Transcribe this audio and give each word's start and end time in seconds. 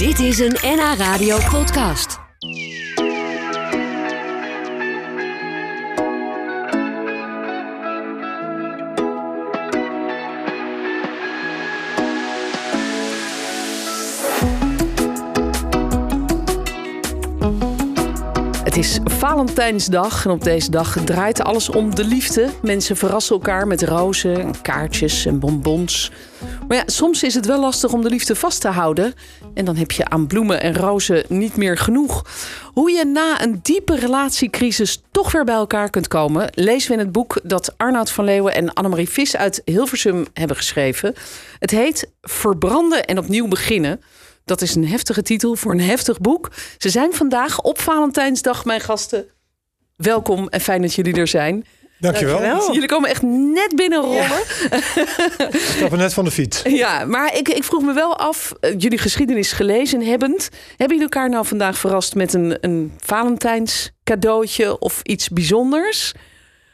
Dit 0.00 0.18
is 0.18 0.38
een 0.38 0.56
NH 0.62 0.94
Radio 0.96 1.38
podcast. 1.50 2.18
Het 18.64 18.76
is 18.76 18.98
Valentijnsdag 19.04 20.24
en 20.24 20.30
op 20.30 20.42
deze 20.44 20.70
dag 20.70 21.04
draait 21.04 21.42
alles 21.42 21.68
om 21.68 21.94
de 21.94 22.04
liefde. 22.04 22.48
Mensen 22.62 22.96
verrassen 22.96 23.34
elkaar 23.34 23.66
met 23.66 23.82
rozen, 23.82 24.60
kaartjes 24.62 25.26
en 25.26 25.38
bonbons. 25.38 26.12
Maar 26.70 26.78
ja, 26.78 26.84
soms 26.86 27.22
is 27.22 27.34
het 27.34 27.46
wel 27.46 27.60
lastig 27.60 27.92
om 27.92 28.02
de 28.02 28.08
liefde 28.08 28.34
vast 28.34 28.60
te 28.60 28.68
houden. 28.68 29.14
En 29.54 29.64
dan 29.64 29.76
heb 29.76 29.90
je 29.90 30.04
aan 30.04 30.26
bloemen 30.26 30.62
en 30.62 30.74
rozen 30.74 31.24
niet 31.28 31.56
meer 31.56 31.78
genoeg. 31.78 32.24
Hoe 32.72 32.90
je 32.90 33.04
na 33.04 33.42
een 33.42 33.60
diepe 33.62 33.96
relatiecrisis 33.96 35.02
toch 35.10 35.32
weer 35.32 35.44
bij 35.44 35.54
elkaar 35.54 35.90
kunt 35.90 36.08
komen, 36.08 36.50
lezen 36.54 36.88
we 36.88 36.94
in 36.94 37.04
het 37.04 37.12
boek 37.12 37.40
dat 37.42 37.74
Arnoud 37.76 38.10
van 38.10 38.24
Leeuwen 38.24 38.54
en 38.54 38.72
Annemarie 38.72 39.08
Vis 39.08 39.36
uit 39.36 39.62
Hilversum 39.64 40.26
hebben 40.32 40.56
geschreven. 40.56 41.14
Het 41.58 41.70
heet 41.70 42.10
Verbranden 42.20 43.04
en 43.04 43.18
opnieuw 43.18 43.48
beginnen. 43.48 44.02
Dat 44.44 44.62
is 44.62 44.74
een 44.74 44.88
heftige 44.88 45.22
titel 45.22 45.56
voor 45.56 45.72
een 45.72 45.80
heftig 45.80 46.20
boek. 46.20 46.50
Ze 46.78 46.88
zijn 46.88 47.12
vandaag 47.12 47.60
op 47.60 47.80
Valentijnsdag 47.80 48.64
mijn 48.64 48.80
gasten. 48.80 49.26
Welkom 49.96 50.48
en 50.48 50.60
fijn 50.60 50.82
dat 50.82 50.94
jullie 50.94 51.14
er 51.14 51.28
zijn. 51.28 51.64
Dankjewel. 52.00 52.72
Jullie 52.72 52.88
komen 52.88 53.10
echt 53.10 53.22
net 53.22 53.72
binnenrollen. 53.76 54.24
Stappen 55.76 55.98
net 55.98 56.14
van 56.14 56.24
de 56.24 56.30
fiets. 56.30 56.62
Ja, 56.64 57.04
maar 57.04 57.36
ik, 57.36 57.48
ik 57.48 57.64
vroeg 57.64 57.82
me 57.82 57.92
wel 57.92 58.16
af, 58.18 58.52
eh, 58.60 58.74
jullie 58.78 58.98
geschiedenis 58.98 59.52
gelezen 59.52 60.02
hebbend, 60.02 60.48
hebben 60.68 60.96
jullie 60.96 61.02
elkaar 61.02 61.28
nou 61.28 61.46
vandaag 61.46 61.78
verrast 61.78 62.14
met 62.14 62.34
een, 62.34 62.56
een 62.60 62.92
Valentijns 62.98 63.90
cadeautje 64.04 64.78
of 64.78 65.00
iets 65.02 65.28
bijzonders? 65.28 66.12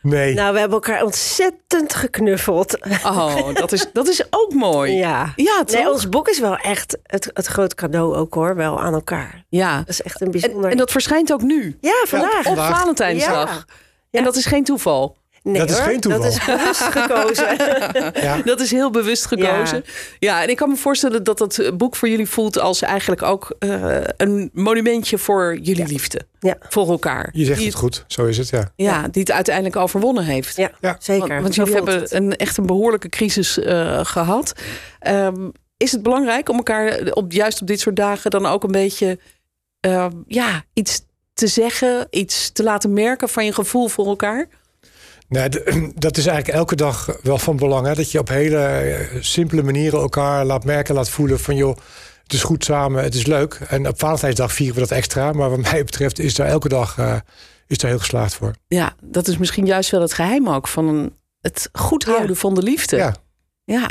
Nee. 0.02 0.34
Nou, 0.34 0.52
we 0.52 0.58
hebben 0.58 0.76
elkaar 0.82 1.02
ontzettend 1.02 1.94
geknuffeld. 1.94 2.78
Oh, 3.04 3.54
dat 3.54 3.72
is, 3.72 3.86
dat 3.92 4.08
is 4.08 4.24
ook 4.30 4.52
mooi. 4.52 4.92
Ja. 4.92 5.32
Ja, 5.36 5.64
toch? 5.64 5.76
Nee, 5.76 5.90
ons 5.90 6.08
boek 6.08 6.28
is 6.28 6.40
wel 6.40 6.56
echt 6.56 6.98
het, 7.02 7.30
het 7.32 7.46
groot 7.46 7.74
cadeau 7.74 8.16
ook 8.16 8.34
hoor, 8.34 8.56
wel 8.56 8.80
aan 8.80 8.92
elkaar. 8.92 9.44
Ja. 9.48 9.76
Dat 9.78 9.88
is 9.88 10.02
echt 10.02 10.20
een 10.20 10.26
En, 10.26 10.32
bijzonder... 10.40 10.70
en 10.70 10.76
dat 10.76 10.90
verschijnt 10.90 11.32
ook 11.32 11.42
nu, 11.42 11.76
Ja, 11.80 12.04
vandaag. 12.06 12.38
op 12.38 12.44
vandaag. 12.44 12.78
Valentijnsdag. 12.78 13.50
Ja. 13.50 13.64
En 14.10 14.24
dat 14.24 14.36
is 14.36 14.44
geen 14.46 14.64
toeval. 14.64 15.16
Nee, 15.42 15.58
Dat 15.58 15.70
is 15.70 15.76
hoor, 15.78 15.84
geen 15.86 16.00
toeval. 16.00 16.22
Dat 16.22 16.32
is 16.32 16.44
bewust 16.44 16.82
gekozen. 16.82 17.56
Ja. 18.26 18.42
Dat 18.44 18.60
is 18.60 18.70
heel 18.70 18.90
bewust 18.90 19.26
gekozen. 19.26 19.84
Ja. 20.18 20.42
en 20.42 20.48
ik 20.48 20.56
kan 20.56 20.68
me 20.68 20.76
voorstellen 20.76 21.24
dat 21.24 21.38
dat 21.38 21.70
boek 21.76 21.96
voor 21.96 22.08
jullie 22.08 22.28
voelt 22.28 22.58
als 22.58 22.82
eigenlijk 22.82 23.22
ook 23.22 23.54
eh, 23.58 24.00
een 24.16 24.50
monumentje 24.52 25.18
voor 25.18 25.58
jullie 25.58 25.86
liefde. 25.86 26.20
Ja. 26.40 26.56
Voor 26.68 26.88
elkaar. 26.88 27.28
Je 27.32 27.44
zegt 27.44 27.58
die, 27.58 27.66
het 27.68 27.76
goed, 27.76 28.04
zo 28.06 28.24
is 28.26 28.38
het, 28.38 28.48
ja. 28.48 28.70
Ja, 28.76 29.08
die 29.08 29.22
het 29.22 29.30
uiteindelijk 29.32 29.76
overwonnen 29.76 30.24
heeft. 30.24 30.56
Ja, 30.56 30.70
Ja. 30.80 30.96
zeker. 30.98 31.28
Want, 31.28 31.40
want 31.42 31.54
Zo 31.54 31.62
jullie 31.64 31.76
hebben 31.76 32.00
het. 32.00 32.12
een, 32.12 32.36
echt 32.36 32.56
een 32.56 32.66
behoorlijke 32.66 33.08
crisis 33.08 33.58
eh, 33.58 34.04
gehad. 34.04 34.52
Ehm, 34.98 35.48
is 35.76 35.92
het 35.92 36.02
belangrijk 36.02 36.48
om 36.48 36.56
elkaar 36.56 37.00
op, 37.12 37.32
juist 37.32 37.60
op 37.60 37.66
dit 37.66 37.80
soort 37.80 37.96
dagen 37.96 38.30
dan 38.30 38.46
ook 38.46 38.64
een 38.64 38.72
beetje 38.72 39.18
eh, 39.80 40.06
ja, 40.26 40.64
iets 40.72 41.00
te 41.36 41.46
zeggen, 41.46 42.06
iets 42.10 42.50
te 42.52 42.62
laten 42.62 42.92
merken 42.92 43.28
van 43.28 43.44
je 43.44 43.52
gevoel 43.52 43.88
voor 43.88 44.06
elkaar? 44.06 44.48
Nee, 45.28 45.48
dat 45.94 46.16
is 46.16 46.26
eigenlijk 46.26 46.58
elke 46.58 46.76
dag 46.76 47.16
wel 47.22 47.38
van 47.38 47.56
belang. 47.56 47.86
Hè? 47.86 47.94
Dat 47.94 48.10
je 48.10 48.18
op 48.18 48.28
hele 48.28 48.58
eh, 48.58 49.16
simpele 49.22 49.62
manieren 49.62 50.00
elkaar 50.00 50.44
laat 50.44 50.64
merken, 50.64 50.94
laat 50.94 51.10
voelen 51.10 51.40
van 51.40 51.56
joh, 51.56 51.76
het 52.22 52.32
is 52.32 52.42
goed 52.42 52.64
samen, 52.64 53.02
het 53.02 53.14
is 53.14 53.26
leuk. 53.26 53.60
En 53.68 53.88
op 53.88 53.98
Valentijnsdag 53.98 54.52
vieren 54.52 54.74
we 54.74 54.80
dat 54.80 54.90
extra. 54.90 55.32
Maar 55.32 55.50
wat 55.50 55.70
mij 55.72 55.84
betreft 55.84 56.18
is 56.18 56.34
daar 56.34 56.46
elke 56.46 56.68
dag 56.68 56.98
eh, 56.98 57.16
is 57.66 57.78
daar 57.78 57.90
heel 57.90 57.98
geslaagd 58.00 58.34
voor. 58.34 58.54
Ja, 58.68 58.94
dat 59.02 59.28
is 59.28 59.38
misschien 59.38 59.66
juist 59.66 59.90
wel 59.90 60.00
het 60.00 60.12
geheim 60.12 60.48
ook 60.48 60.68
van 60.68 61.12
het 61.40 61.68
goed 61.72 62.04
houden 62.04 62.28
Ja. 62.28 62.34
van 62.34 62.54
de 62.54 62.62
liefde. 62.62 62.96
Ja. 62.96 63.16
Ja, 63.66 63.90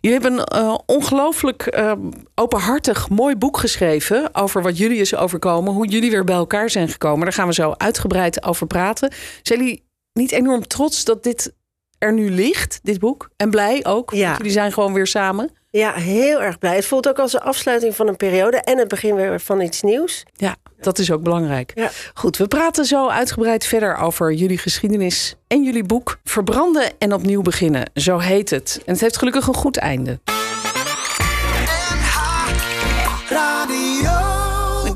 jullie 0.00 0.20
hebben 0.20 0.38
een 0.38 0.44
eh, 0.44 0.78
ongelooflijk 0.86 1.66
eh, 1.66 1.92
openhartig 2.34 3.08
mooi 3.08 3.36
boek 3.36 3.56
geschreven 3.56 4.34
over 4.34 4.62
wat 4.62 4.78
jullie 4.78 5.00
is 5.00 5.14
overkomen, 5.14 5.72
hoe 5.72 5.86
jullie 5.86 6.10
weer 6.10 6.24
bij 6.24 6.34
elkaar 6.34 6.70
zijn 6.70 6.88
gekomen. 6.88 7.20
Daar 7.20 7.32
gaan 7.32 7.46
we 7.46 7.54
zo 7.54 7.74
uitgebreid 7.76 8.44
over 8.44 8.66
praten. 8.66 9.12
Zijn 9.42 9.58
jullie 9.58 9.84
niet 10.12 10.32
enorm 10.32 10.66
trots 10.66 11.04
dat 11.04 11.22
dit 11.22 11.52
er 11.98 12.12
nu 12.12 12.30
ligt, 12.30 12.80
dit 12.82 12.98
boek? 12.98 13.30
En 13.36 13.50
blij 13.50 13.84
ook? 13.84 14.10
Ja. 14.10 14.36
Jullie 14.36 14.52
zijn 14.52 14.72
gewoon 14.72 14.92
weer 14.92 15.06
samen. 15.06 15.50
Ja, 15.70 15.92
heel 15.92 16.42
erg 16.42 16.58
blij. 16.58 16.74
Het 16.74 16.86
voelt 16.86 17.08
ook 17.08 17.18
als 17.18 17.32
een 17.32 17.40
afsluiting 17.40 17.94
van 17.94 18.08
een 18.08 18.16
periode 18.16 18.56
en 18.56 18.78
het 18.78 18.88
begin 18.88 19.14
weer 19.14 19.40
van 19.40 19.60
iets 19.60 19.82
nieuws. 19.82 20.24
Ja, 20.32 20.56
dat 20.80 20.98
is 20.98 21.10
ook 21.10 21.22
belangrijk. 21.22 21.72
Ja. 21.74 21.90
Goed, 22.14 22.36
we 22.36 22.48
praten 22.48 22.84
zo 22.84 23.08
uitgebreid 23.08 23.64
verder 23.64 23.96
over 23.96 24.32
jullie 24.32 24.58
geschiedenis 24.58 25.34
en 25.46 25.64
jullie 25.64 25.84
boek. 25.84 26.18
Verbranden 26.24 26.92
en 26.98 27.12
opnieuw 27.12 27.42
beginnen, 27.42 27.90
zo 27.94 28.18
heet 28.18 28.50
het. 28.50 28.82
En 28.86 28.92
het 28.92 29.00
heeft 29.00 29.18
gelukkig 29.18 29.46
een 29.46 29.54
goed 29.54 29.76
einde. 29.76 30.18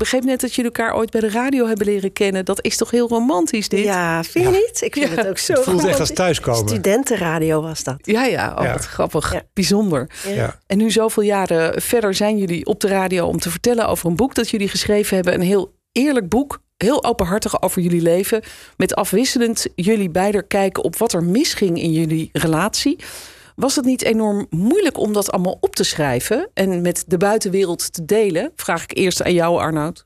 Begreep 0.03 0.23
net 0.23 0.41
dat 0.41 0.53
jullie 0.55 0.71
elkaar 0.71 0.95
ooit 0.95 1.09
bij 1.09 1.21
de 1.21 1.29
radio 1.29 1.67
hebben 1.67 1.85
leren 1.85 2.13
kennen. 2.13 2.45
Dat 2.45 2.63
is 2.65 2.77
toch 2.77 2.91
heel 2.91 3.07
romantisch, 3.07 3.69
dit? 3.69 3.83
Ja, 3.83 4.23
vind 4.23 4.45
je 4.45 4.51
niet? 4.51 4.81
Ik 4.81 4.93
vind 4.93 5.09
Ja. 5.09 5.15
het 5.15 5.27
ook 5.27 5.37
zo 5.37 5.53
Het 5.53 5.63
voelt 5.63 5.85
echt 5.85 5.99
als 5.99 6.13
thuiskomen. 6.13 6.67
Studentenradio 6.69 7.61
was 7.61 7.83
dat. 7.83 7.97
Ja, 8.01 8.25
ja, 8.25 8.55
oh, 8.57 8.63
Ja. 8.63 8.73
wat 8.73 8.85
grappig. 8.85 9.33
Ja. 9.33 9.41
Bijzonder. 9.53 10.09
Ja. 10.27 10.59
En 10.67 10.77
nu 10.77 10.91
zoveel 10.91 11.23
jaren 11.23 11.81
verder 11.81 12.13
zijn 12.13 12.37
jullie 12.37 12.65
op 12.65 12.79
de 12.79 12.87
radio 12.87 13.25
om 13.27 13.39
te 13.39 13.49
vertellen 13.49 13.87
over 13.87 14.09
een 14.09 14.15
boek 14.15 14.35
dat 14.35 14.49
jullie 14.49 14.67
geschreven 14.69 15.15
hebben. 15.15 15.33
Een 15.33 15.41
heel 15.41 15.73
eerlijk 15.91 16.29
boek, 16.29 16.61
heel 16.77 17.03
openhartig 17.03 17.61
over 17.61 17.81
jullie 17.81 18.01
leven. 18.01 18.41
Met 18.77 18.95
afwisselend 18.95 19.67
jullie 19.75 20.09
beiden 20.09 20.47
kijken 20.47 20.83
op 20.83 20.97
wat 20.97 21.13
er 21.13 21.23
misging 21.23 21.81
in 21.81 21.91
jullie 21.91 22.29
relatie. 22.31 22.99
Was 23.55 23.75
het 23.75 23.85
niet 23.85 24.03
enorm 24.03 24.47
moeilijk 24.49 24.97
om 24.97 25.13
dat 25.13 25.31
allemaal 25.31 25.57
op 25.59 25.75
te 25.75 25.83
schrijven 25.83 26.49
en 26.53 26.81
met 26.81 27.03
de 27.07 27.17
buitenwereld 27.17 27.93
te 27.93 28.05
delen? 28.05 28.51
Vraag 28.55 28.83
ik 28.83 28.97
eerst 28.97 29.23
aan 29.23 29.33
jou, 29.33 29.59
Arnoud. 29.59 30.05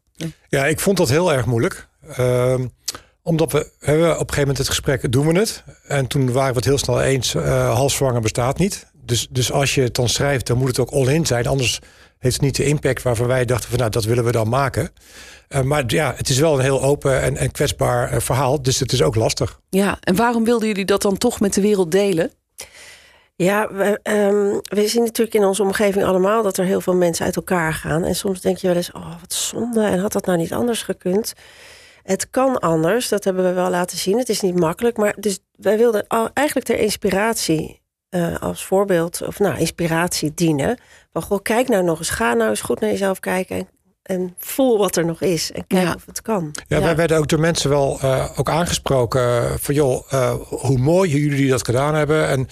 Ja, 0.49 0.65
ik 0.65 0.79
vond 0.79 0.97
dat 0.97 1.09
heel 1.09 1.33
erg 1.33 1.45
moeilijk. 1.45 1.87
Ehm, 2.15 2.65
omdat 3.21 3.51
we 3.51 3.71
hebben 3.79 4.05
op 4.05 4.11
een 4.11 4.17
gegeven 4.17 4.39
moment 4.39 4.57
het 4.57 4.67
gesprek, 4.67 5.11
doen 5.11 5.27
we 5.27 5.39
het? 5.39 5.63
En 5.87 6.07
toen 6.07 6.31
waren 6.31 6.51
we 6.51 6.57
het 6.57 6.65
heel 6.65 6.77
snel 6.77 7.01
eens, 7.01 7.33
halsverwanger 7.33 8.21
bestaat 8.21 8.57
niet. 8.57 8.85
Dus, 8.93 9.27
dus 9.29 9.51
als 9.51 9.75
je 9.75 9.81
het 9.81 9.95
dan 9.95 10.09
schrijft, 10.09 10.47
dan 10.47 10.57
moet 10.57 10.67
het 10.67 10.79
ook 10.79 10.89
all-in 10.89 11.25
zijn. 11.25 11.47
Anders 11.47 11.79
heeft 12.17 12.35
het 12.35 12.43
niet 12.43 12.55
de 12.55 12.65
impact 12.65 13.01
waarvan 13.01 13.27
wij 13.27 13.45
dachten 13.45 13.69
van 13.69 13.79
nou, 13.79 13.91
dat 13.91 14.03
willen 14.03 14.23
we 14.23 14.31
dan 14.31 14.49
maken. 14.49 14.91
Eh, 15.47 15.61
maar 15.61 15.83
ja, 15.87 16.13
het 16.15 16.29
is 16.29 16.39
wel 16.39 16.53
een 16.53 16.63
heel 16.63 16.81
open 16.81 17.21
en, 17.21 17.37
en 17.37 17.51
kwetsbaar 17.51 18.11
eh, 18.11 18.19
verhaal. 18.19 18.61
Dus 18.61 18.79
het 18.79 18.91
is 18.91 19.01
ook 19.01 19.15
lastig. 19.15 19.59
Ja, 19.69 19.97
en 19.99 20.15
waarom 20.15 20.43
wilden 20.43 20.67
jullie 20.67 20.85
dat 20.85 21.01
dan 21.01 21.17
toch 21.17 21.39
met 21.39 21.53
de 21.53 21.61
wereld 21.61 21.91
delen? 21.91 22.31
Ja, 23.43 23.73
we, 23.73 23.99
ehm, 24.03 24.59
we 24.63 24.87
zien 24.87 25.03
natuurlijk 25.03 25.35
in 25.35 25.45
onze 25.45 25.63
omgeving 25.63 26.05
allemaal 26.05 26.43
dat 26.43 26.57
er 26.57 26.65
heel 26.65 26.81
veel 26.81 26.95
mensen 26.95 27.25
uit 27.25 27.35
elkaar 27.35 27.73
gaan. 27.73 28.03
En 28.03 28.15
soms 28.15 28.41
denk 28.41 28.57
je 28.57 28.67
wel 28.67 28.75
eens, 28.75 28.91
oh 28.91 29.19
wat 29.19 29.33
zonde, 29.33 29.83
en 29.83 29.99
had 29.99 30.11
dat 30.11 30.25
nou 30.25 30.37
niet 30.37 30.53
anders 30.53 30.81
gekund? 30.83 31.33
Het 32.03 32.29
kan 32.29 32.59
anders, 32.59 33.09
dat 33.09 33.23
hebben 33.23 33.43
we 33.43 33.53
wel 33.53 33.69
laten 33.69 33.97
zien. 33.97 34.17
Het 34.17 34.29
is 34.29 34.41
niet 34.41 34.59
makkelijk, 34.59 34.97
maar 34.97 35.15
dus 35.19 35.39
wij 35.51 35.77
wilden 35.77 36.07
eigenlijk 36.33 36.67
ter 36.67 36.79
inspiratie 36.79 37.81
eh, 38.09 38.41
als 38.41 38.65
voorbeeld, 38.65 39.21
of 39.21 39.39
nou, 39.39 39.57
inspiratie 39.57 40.33
dienen. 40.33 40.79
Van 41.11 41.21
goh, 41.21 41.41
kijk 41.41 41.67
nou 41.67 41.83
nog 41.83 41.97
eens, 41.97 42.09
ga 42.09 42.33
nou 42.33 42.49
eens 42.49 42.61
goed 42.61 42.79
naar 42.79 42.89
jezelf 42.89 43.19
kijken 43.19 43.55
en, 43.57 43.67
en 44.07 44.35
voel 44.40 44.78
wat 44.78 44.95
er 44.95 45.06
nog 45.06 45.22
is. 45.22 45.51
En 45.51 45.68
kijk 45.68 45.84
Ja. 45.85 45.94
of 45.95 46.06
het 46.06 46.22
kan. 46.22 46.51
Ja, 46.68 46.81
wij 46.81 46.95
werden 46.95 47.18
ook 47.18 47.28
door 47.28 47.40
mensen 47.40 47.69
wel 47.69 47.97
eh, 48.01 48.25
ook 48.35 48.50
aangesproken 48.50 49.22
eh, 49.22 49.51
van 49.59 49.75
joh, 49.75 50.03
eh, 50.09 50.34
hoe 50.47 50.78
mooi 50.78 51.09
jullie 51.19 51.50
dat 51.50 51.66
gedaan 51.66 51.95
hebben. 51.95 52.28
En 52.28 52.47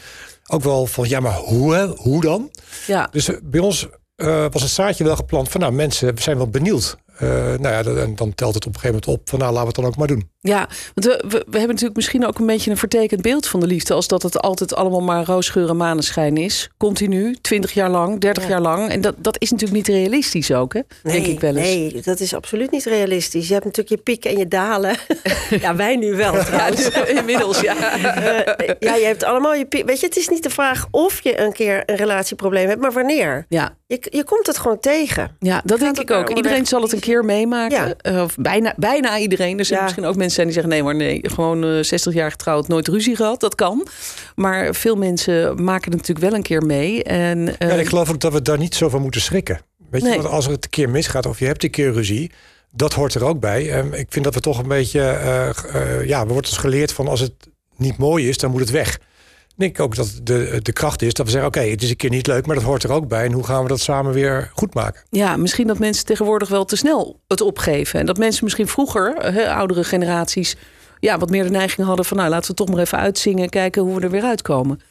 ook 0.47 0.63
wel 0.63 0.85
van 0.85 1.09
ja, 1.09 1.19
maar 1.19 1.33
hoe, 1.35 1.73
hè? 1.75 1.85
hoe 1.87 2.21
dan? 2.21 2.51
Ja, 2.87 3.07
Dus 3.11 3.29
bij 3.43 3.59
ons 3.59 3.87
eh, 4.15 4.45
was 4.51 4.61
het 4.61 4.71
zaadje 4.71 5.03
wel 5.03 5.15
geplant 5.15 5.49
van 5.49 5.61
nou, 5.61 5.73
mensen 5.73 6.11
zijn 6.17 6.37
wel 6.37 6.49
benieuwd. 6.49 6.97
Eh, 7.17 7.29
nou 7.29 7.67
ja, 7.67 7.83
dan- 7.83 7.97
en 7.97 8.15
dan 8.15 8.33
telt 8.35 8.53
het 8.53 8.65
op 8.65 8.73
een 8.73 8.79
gegeven 8.79 9.01
moment 9.05 9.21
op 9.21 9.29
van 9.29 9.39
nou, 9.39 9.51
laten 9.53 9.67
we 9.67 9.73
het 9.73 9.75
dan 9.75 9.85
ook 9.85 9.97
maar 9.97 10.07
doen. 10.07 10.29
Ja, 10.47 10.67
want 10.93 11.07
we, 11.07 11.23
we, 11.27 11.29
we 11.29 11.57
hebben 11.57 11.67
natuurlijk 11.67 11.95
misschien 11.95 12.25
ook 12.25 12.39
een 12.39 12.45
beetje 12.45 12.71
een 12.71 12.77
vertekend 12.77 13.21
beeld 13.21 13.47
van 13.47 13.59
de 13.59 13.67
liefde. 13.67 13.93
Als 13.93 14.07
dat 14.07 14.23
het 14.23 14.39
altijd 14.41 14.75
allemaal 14.75 15.01
maar 15.01 15.25
roosgeur 15.25 15.69
en 15.69 15.77
maneschijn 15.77 16.37
is. 16.37 16.69
Continu, 16.77 17.35
20 17.41 17.73
jaar 17.73 17.89
lang, 17.89 18.19
30 18.19 18.43
Ja. 18.43 18.49
jaar 18.49 18.61
lang. 18.61 18.89
En 18.89 19.01
dat, 19.01 19.15
dat 19.17 19.35
is 19.41 19.51
natuurlijk 19.51 19.77
niet 19.87 19.95
realistisch 19.95 20.51
ook, 20.53 20.73
hè? 20.73 20.81
denk 21.03 21.25
ik 21.25 21.39
wel 21.39 21.55
eens. 21.55 21.67
Nee, 21.67 22.01
dat 22.03 22.19
is 22.19 22.33
absoluut 22.33 22.71
niet 22.71 22.83
realistisch. 22.85 23.47
Je 23.47 23.53
hebt 23.53 23.65
natuurlijk 23.65 23.95
je 23.95 24.01
pieken 24.03 24.31
en 24.31 24.37
je 24.37 24.47
dalen. 24.47 24.95
ja, 25.61 25.75
wij 25.75 25.95
nu 25.95 26.15
wel 26.15 26.33
Ja, 26.35 26.43
trouwens. 26.43 26.83
dus 26.83 27.03
inmiddels, 27.07 27.59
ja. 27.59 27.75
Eh, 27.75 28.69
ja, 28.79 28.95
je 28.95 29.05
hebt 29.05 29.23
allemaal 29.23 29.53
je 29.53 29.65
piek. 29.65 29.85
Weet 29.85 29.99
je, 29.99 30.05
het 30.05 30.17
is 30.17 30.27
niet 30.29 30.43
de 30.43 30.49
vraag 30.49 30.87
of 30.91 31.21
je 31.23 31.39
een 31.39 31.53
keer 31.53 31.83
een 31.85 31.95
relatieprobleem 31.95 32.67
hebt, 32.67 32.81
maar 32.81 32.91
wanneer. 32.93 33.45
Ja, 33.49 33.75
Je, 33.87 33.97
je 34.09 34.23
komt 34.23 34.47
het 34.47 34.57
gewoon 34.57 34.79
tegen. 34.79 35.35
ja 35.39 35.61
dat 35.65 35.79
denk 35.79 35.99
ik 35.99 36.11
ook. 36.11 36.29
Iedereen 36.29 36.65
zal 36.65 36.81
het 36.81 36.91
een 36.91 36.99
keer 36.99 37.25
meemaken. 37.25 37.77
Ja. 37.87 37.93
Eh, 37.97 38.21
Of 38.23 38.35
bijna, 38.39 38.73
bijna 38.77 39.17
iedereen. 39.17 39.59
Er 39.59 39.65
zijn 39.65 39.81
misschien 39.83 40.05
ook 40.05 40.15
mensen 40.15 40.34
zijn 40.35 40.47
die 40.47 40.55
zeggen... 40.55 40.71
nee, 40.71 40.83
maar 40.83 40.95
nee, 40.95 41.19
gewoon 41.23 41.63
eh, 41.63 41.83
60 41.83 42.13
jaar 42.13 42.31
getrouwd, 42.31 42.67
nooit 42.67 42.87
ruzie 42.87 43.15
gehad. 43.15 43.39
Dat 43.39 43.55
kan. 43.55 43.87
Maar 44.35 44.75
veel 44.75 44.95
mensen 44.95 45.63
maken 45.63 45.91
het 45.91 45.99
natuurlijk 45.99 46.27
wel 46.27 46.35
een 46.35 46.43
keer 46.43 46.61
mee. 46.61 47.03
En, 47.03 47.55
Ja, 47.59 47.73
ik 47.73 47.87
geloof 47.87 48.09
ook 48.09 48.19
dat 48.19 48.33
we 48.33 48.41
daar 48.41 48.57
niet 48.57 48.75
zo 48.75 48.89
van 48.89 49.01
moeten 49.01 49.21
schrikken. 49.21 49.61
Weet 49.89 50.01
je, 50.01 50.09
want 50.09 50.25
als 50.25 50.45
er 50.45 50.51
het 50.51 50.63
een 50.63 50.69
keer 50.69 50.89
misgaat 50.89 51.25
of 51.25 51.39
je 51.39 51.45
hebt 51.45 51.63
een 51.63 51.69
keer 51.69 51.93
ruzie, 51.93 52.31
dat 52.71 52.93
hoort 52.93 53.13
er 53.13 53.23
ook 53.23 53.39
bij. 53.39 53.71
En 53.71 53.93
ik 53.93 54.05
vind 54.09 54.25
dat 54.25 54.33
we 54.33 54.39
toch 54.39 54.59
een 54.59 54.67
beetje, 54.67 55.01
eh, 55.01 55.49
eh, 55.49 56.07
ja, 56.07 56.21
we 56.25 56.33
worden 56.33 56.49
dus 56.49 56.59
geleerd 56.59 56.91
van 56.91 57.07
als 57.07 57.19
het 57.19 57.33
niet 57.77 57.97
mooi 57.97 58.29
is, 58.29 58.37
dan 58.37 58.51
moet 58.51 58.59
het 58.59 58.71
weg. 58.71 58.99
Ik 59.57 59.61
denk 59.61 59.79
ook 59.79 59.95
dat 59.95 60.19
de, 60.23 60.59
de 60.61 60.73
kracht 60.73 61.01
is 61.01 61.13
dat 61.13 61.25
we 61.25 61.31
zeggen, 61.31 61.49
oké, 61.49 61.59
het 61.59 61.83
is 61.83 61.89
een 61.89 61.95
keer 61.95 62.09
niet 62.09 62.27
leuk, 62.27 62.45
maar 62.45 62.55
dat 62.55 62.63
hoort 62.63 62.83
er 62.83 62.91
ook 62.91 63.07
bij. 63.07 63.25
En 63.25 63.31
hoe 63.31 63.45
gaan 63.45 63.63
we 63.63 63.67
dat 63.67 63.79
samen 63.79 64.13
weer 64.13 64.51
goed 64.53 64.73
maken? 64.73 65.03
Ja, 65.09 65.37
misschien 65.37 65.67
dat 65.67 65.79
mensen 65.79 66.05
tegenwoordig 66.05 66.49
wel 66.49 66.65
te 66.65 66.75
snel 66.75 67.19
het 67.27 67.41
opgeven. 67.41 67.99
En 67.99 68.05
dat 68.05 68.17
mensen 68.17 68.43
misschien 68.43 68.67
vroeger, 68.67 69.15
eh, 69.15 69.33
hè, 69.33 69.53
oudere 69.53 69.83
generaties, 69.83 70.55
ja, 70.99 71.17
wat 71.17 71.29
meer 71.29 71.43
de 71.43 71.49
neiging 71.49 71.87
hadden 71.87 72.05
van, 72.05 72.17
nou, 72.17 72.29
laten 72.29 72.49
we 72.49 72.55
toch 72.55 72.69
maar 72.69 72.79
even 72.79 72.97
uitzingen, 72.97 73.49
kijken 73.49 73.81
hoe 73.81 73.95
we 73.95 74.01
er 74.01 74.09
weer 74.09 74.23
uitkomen. 74.23 74.81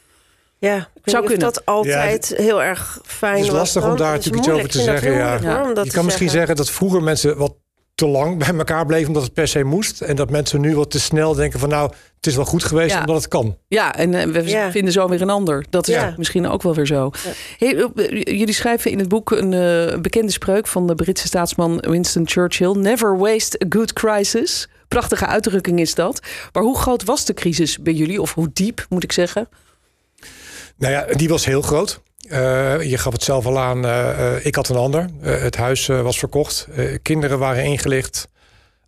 Ja, 0.57 0.77
ik 0.77 1.01
Zou 1.03 1.25
kunnen. 1.25 1.43
dat 1.43 1.65
altijd 1.65 2.33
heel 2.37 2.63
erg 2.63 2.99
fijn 3.03 3.33
Het 3.35 3.43
is 3.43 3.49
was 3.49 3.57
lastig 3.57 3.83
om 3.83 3.97
daar 3.97 4.11
natuurlijk 4.11 4.45
iets 4.45 4.53
over 4.53 4.69
te. 4.69 4.77
Ik 4.77 4.83
zeggen, 4.83 5.11
ja. 5.11 5.73
dat 5.73 5.85
je 5.85 5.91
kan 5.91 6.05
misschien 6.05 6.29
zeggen. 6.29 6.29
zeggen 6.29 6.55
dat 6.55 6.69
vroeger 6.69 7.03
mensen 7.03 7.37
wat 7.37 7.53
te 7.95 8.07
lang 8.07 8.37
bij 8.37 8.55
elkaar 8.57 8.85
bleven 8.85 9.07
omdat 9.07 9.23
het 9.23 9.33
per 9.33 9.47
se 9.47 9.63
moest. 9.63 10.01
En 10.01 10.15
dat 10.15 10.29
mensen 10.29 10.61
nu 10.61 10.75
wat 10.75 10.91
te 10.91 10.99
snel 10.99 11.33
denken 11.33 11.59
van 11.59 11.69
nou, 11.69 11.91
het 12.15 12.27
is 12.27 12.35
wel 12.35 12.45
goed 12.45 12.63
geweest 12.63 12.93
Ja. 12.93 12.99
omdat 12.99 13.15
het 13.15 13.27
kan. 13.27 13.57
Ja, 13.67 13.95
en 13.95 14.13
eh, 14.13 14.27
we 14.27 14.43
Ja. 14.49 14.71
vinden 14.71 14.93
zo 14.93 15.07
weer 15.09 15.21
een 15.21 15.29
ander. 15.29 15.65
Dat 15.69 15.87
is 15.87 15.95
Ja. 15.95 16.13
misschien 16.17 16.47
ook 16.47 16.61
wel 16.61 16.75
weer 16.75 16.85
zo. 16.85 17.11
Hey, 17.57 17.75
eh, 17.75 18.09
jullie 18.37 18.53
schrijven 18.53 18.91
in 18.91 18.99
het 18.99 19.07
boek 19.07 19.31
een 19.31 19.53
eh, 19.53 19.99
bekende 19.99 20.31
spreuk 20.31 20.67
van 20.67 20.87
de 20.87 20.95
Britse 20.95 21.27
staatsman 21.27 21.77
Winston 21.87 22.27
Churchill: 22.27 22.71
Never 22.71 23.17
waste 23.17 23.61
a 23.63 23.65
good 23.69 23.93
crisis. 23.93 24.67
Prachtige 24.87 25.25
uitdrukking 25.25 25.79
is 25.79 25.95
dat. 25.95 26.19
Maar 26.53 26.63
hoe 26.63 26.77
groot 26.77 27.03
was 27.03 27.25
de 27.25 27.33
crisis 27.33 27.79
bij 27.79 27.93
jullie? 27.93 28.21
Of 28.21 28.33
hoe 28.33 28.49
diep, 28.53 28.85
moet 28.89 29.03
ik 29.03 29.11
zeggen? 29.11 29.47
Nou 30.77 30.93
ja, 30.93 31.05
die 31.15 31.29
was 31.29 31.45
heel 31.45 31.61
groot. 31.61 32.01
Eh, 32.29 32.81
je 32.89 32.97
gaf 32.97 33.13
het 33.13 33.23
zelf 33.23 33.45
al 33.45 33.59
aan. 33.59 33.85
eh, 33.85 34.35
eh, 34.35 34.45
ik 34.45 34.55
had 34.55 34.69
een 34.69 34.75
ander. 34.75 35.05
Eh, 35.21 35.41
het 35.41 35.55
huis 35.55 35.89
eh, 35.89 36.01
was 36.01 36.19
verkocht. 36.19 36.67
Eh, 36.75 36.95
kinderen 37.01 37.39
waren 37.39 37.63
ingelicht. 37.63 38.27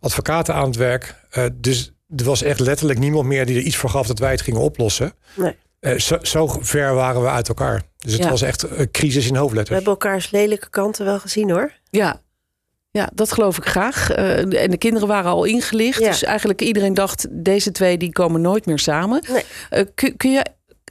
Advocaten 0.00 0.54
aan 0.54 0.66
het 0.66 0.76
werk. 0.76 1.14
Eh, 1.30 1.44
dus 1.54 1.92
er 2.16 2.24
was 2.24 2.42
echt 2.42 2.60
letterlijk 2.60 2.98
niemand 2.98 3.26
meer 3.26 3.46
die 3.46 3.56
er 3.56 3.62
iets 3.62 3.76
voor 3.76 3.90
gaf 3.90 4.06
dat 4.06 4.18
wij 4.18 4.30
het 4.30 4.42
gingen 4.42 4.60
oplossen. 4.60 5.12
Nee. 5.34 5.56
Eh, 5.80 5.98
zo, 5.98 6.18
zo 6.22 6.46
ver 6.60 6.94
waren 6.94 7.22
we 7.22 7.28
uit 7.28 7.48
elkaar. 7.48 7.82
Dus 7.98 8.12
het 8.12 8.22
Ja. 8.22 8.30
was 8.30 8.42
echt 8.42 8.70
een 8.70 8.90
crisis 8.90 9.26
in 9.26 9.32
We 9.32 9.38
hoofdletters. 9.38 9.74
hebben 9.76 9.92
elkaars 9.92 10.30
lelijke 10.30 10.70
kanten 10.70 11.04
wel 11.04 11.18
gezien 11.18 11.50
hoor. 11.50 11.72
Ja. 11.90 12.20
Ja, 12.90 13.10
dat 13.14 13.32
geloof 13.32 13.56
ik 13.56 13.64
graag. 13.64 14.10
Eh, 14.10 14.62
en 14.62 14.70
de 14.70 14.78
kinderen 14.78 15.08
waren 15.08 15.30
al 15.30 15.44
ingelicht. 15.44 15.98
Ja. 16.00 16.08
Dus 16.10 16.22
eigenlijk 16.22 16.60
iedereen 16.60 16.94
dacht, 16.94 17.26
deze 17.30 17.70
twee 17.72 17.98
die 17.98 18.12
komen 18.12 18.40
nooit 18.40 18.66
meer 18.66 18.78
samen. 18.78 19.24
Nee. 19.32 19.44
Eh, 19.70 19.84
kun, 19.94 20.16
kun 20.16 20.32
je 20.32 20.44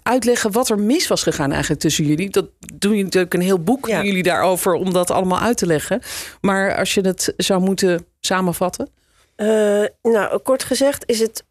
uitleggen 0.07 0.51
wat 0.51 0.69
er 0.69 0.80
mis 0.80 1.07
was 1.07 1.24
gegaan 1.24 1.51
eigenlijk 1.51 1.81
tussen 1.81 2.06
jullie? 2.06 2.30
Dat 2.30 2.45
doen 2.74 2.89
jullie 2.92 3.04
natuurlijk 3.04 3.33
een 3.33 3.42
heel 3.42 3.63
boek 3.63 3.88
Ja. 3.88 4.04
jullie 4.04 4.24
daarover 4.24 4.74
om 4.74 4.94
dat 4.94 5.12
allemaal 5.12 5.39
uit 5.39 5.57
te 5.57 5.65
leggen. 5.65 6.01
Maar 6.42 6.75
als 6.75 6.94
je 6.94 7.01
het 7.01 7.33
zou 7.38 7.62
moeten 7.62 8.06
samenvatten. 8.19 8.89
Eh, 9.36 9.83
nou, 10.01 10.38
kort 10.38 10.63
gezegd 10.63 11.04
is 11.06 11.19
het... 11.19 11.44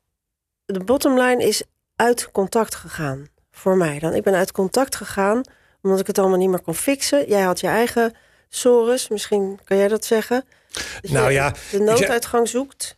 De 0.64 0.84
bottom 0.84 1.18
line 1.20 1.44
is 1.44 1.62
uit 1.96 2.30
contact 2.32 2.74
gegaan. 2.74 3.26
Voor 3.50 3.76
mij 3.76 3.98
dan. 3.98 4.14
Ik 4.14 4.22
ben 4.22 4.34
uit 4.34 4.52
contact 4.52 4.96
gegaan 4.96 5.40
omdat 5.82 6.00
ik 6.00 6.06
het 6.06 6.18
allemaal 6.18 6.38
niet 6.38 6.48
meer 6.48 6.60
kon 6.60 6.74
fixen. 6.74 7.28
Jij 7.28 7.42
had 7.42 7.60
je 7.60 7.66
eigen 7.66 8.14
sores. 8.48 9.08
Misschien 9.08 9.58
kan 9.64 9.76
jij 9.76 9.88
dat 9.88 10.04
zeggen. 10.04 10.44
Dus 11.00 11.10
Nou 11.10 11.26
je 11.26 11.32
ja, 11.32 11.54
De 11.70 11.78
nooduitgang 11.78 12.48
zoekt. 12.48 12.95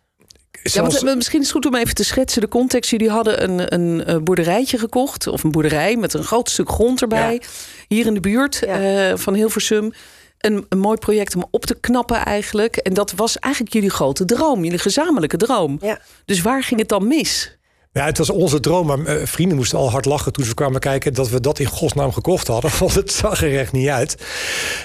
Ja, 0.62 0.82
want, 0.82 1.14
misschien 1.16 1.40
is 1.40 1.46
het 1.46 1.55
goed 1.56 1.66
om 1.66 1.75
even 1.75 1.94
te 1.94 2.05
schetsen 2.05 2.40
de 2.40 2.49
context. 2.49 2.90
Jullie 2.90 3.10
hadden 3.10 3.43
een, 3.43 3.75
een, 3.75 4.25
boerderijtje 4.25 4.78
gekocht, 4.78 5.26
of 5.26 5.44
een 5.44 5.50
boerderij 5.50 5.96
met 5.96 6.14
een 6.14 6.25
groot 6.25 6.50
stuk 6.50 6.69
grond 6.70 7.02
erbij. 7.02 7.43
Hier 7.88 8.06
in 8.06 8.14
de 8.14 8.20
buurt 8.20 8.62
Ja. 8.66 9.10
eh, 9.10 9.16
van 9.16 9.34
Hilversum. 9.34 9.93
Een, 10.38 10.66
een 10.69 10.78
mooi 10.78 10.99
project 10.99 11.37
om 11.37 11.46
op 11.50 11.66
te 11.66 11.75
knappen 11.75 12.25
eigenlijk. 12.25 12.76
En 12.76 12.94
dat 12.94 13.12
was 13.16 13.38
eigenlijk 13.38 13.75
jullie 13.75 13.90
grote 13.90 14.25
droom, 14.25 14.64
jullie 14.64 14.78
gezamenlijke 14.78 15.37
droom. 15.37 15.78
Ja. 15.81 16.00
Dus 16.25 16.43
waar 16.43 16.62
ging 16.62 16.81
het 16.81 16.88
dan 16.88 17.06
mis? 17.08 17.58
Ja, 17.93 18.05
het 18.05 18.19
was 18.19 18.31
onze 18.31 18.60
droom, 18.60 18.87
maar 18.87 19.05
eh, 19.05 19.26
vrienden 19.26 19.56
moesten 19.56 19.78
al 19.78 19.90
hard 19.90 20.05
lachen 20.05 20.32
toen 20.32 20.44
ze 20.44 20.55
kwamen 20.55 20.81
kijken 20.81 21.14
dat 21.14 21.28
we 21.28 21.40
dat 21.40 21.58
in 21.58 21.66
godsnaam 21.66 22.12
gekocht 22.12 22.46
hadden. 22.46 22.70
Want 22.81 22.94
het 22.94 23.12
zag 23.12 23.43
er 23.43 23.58
echt 23.58 23.72
niet 23.72 23.88
uit. 23.88 24.16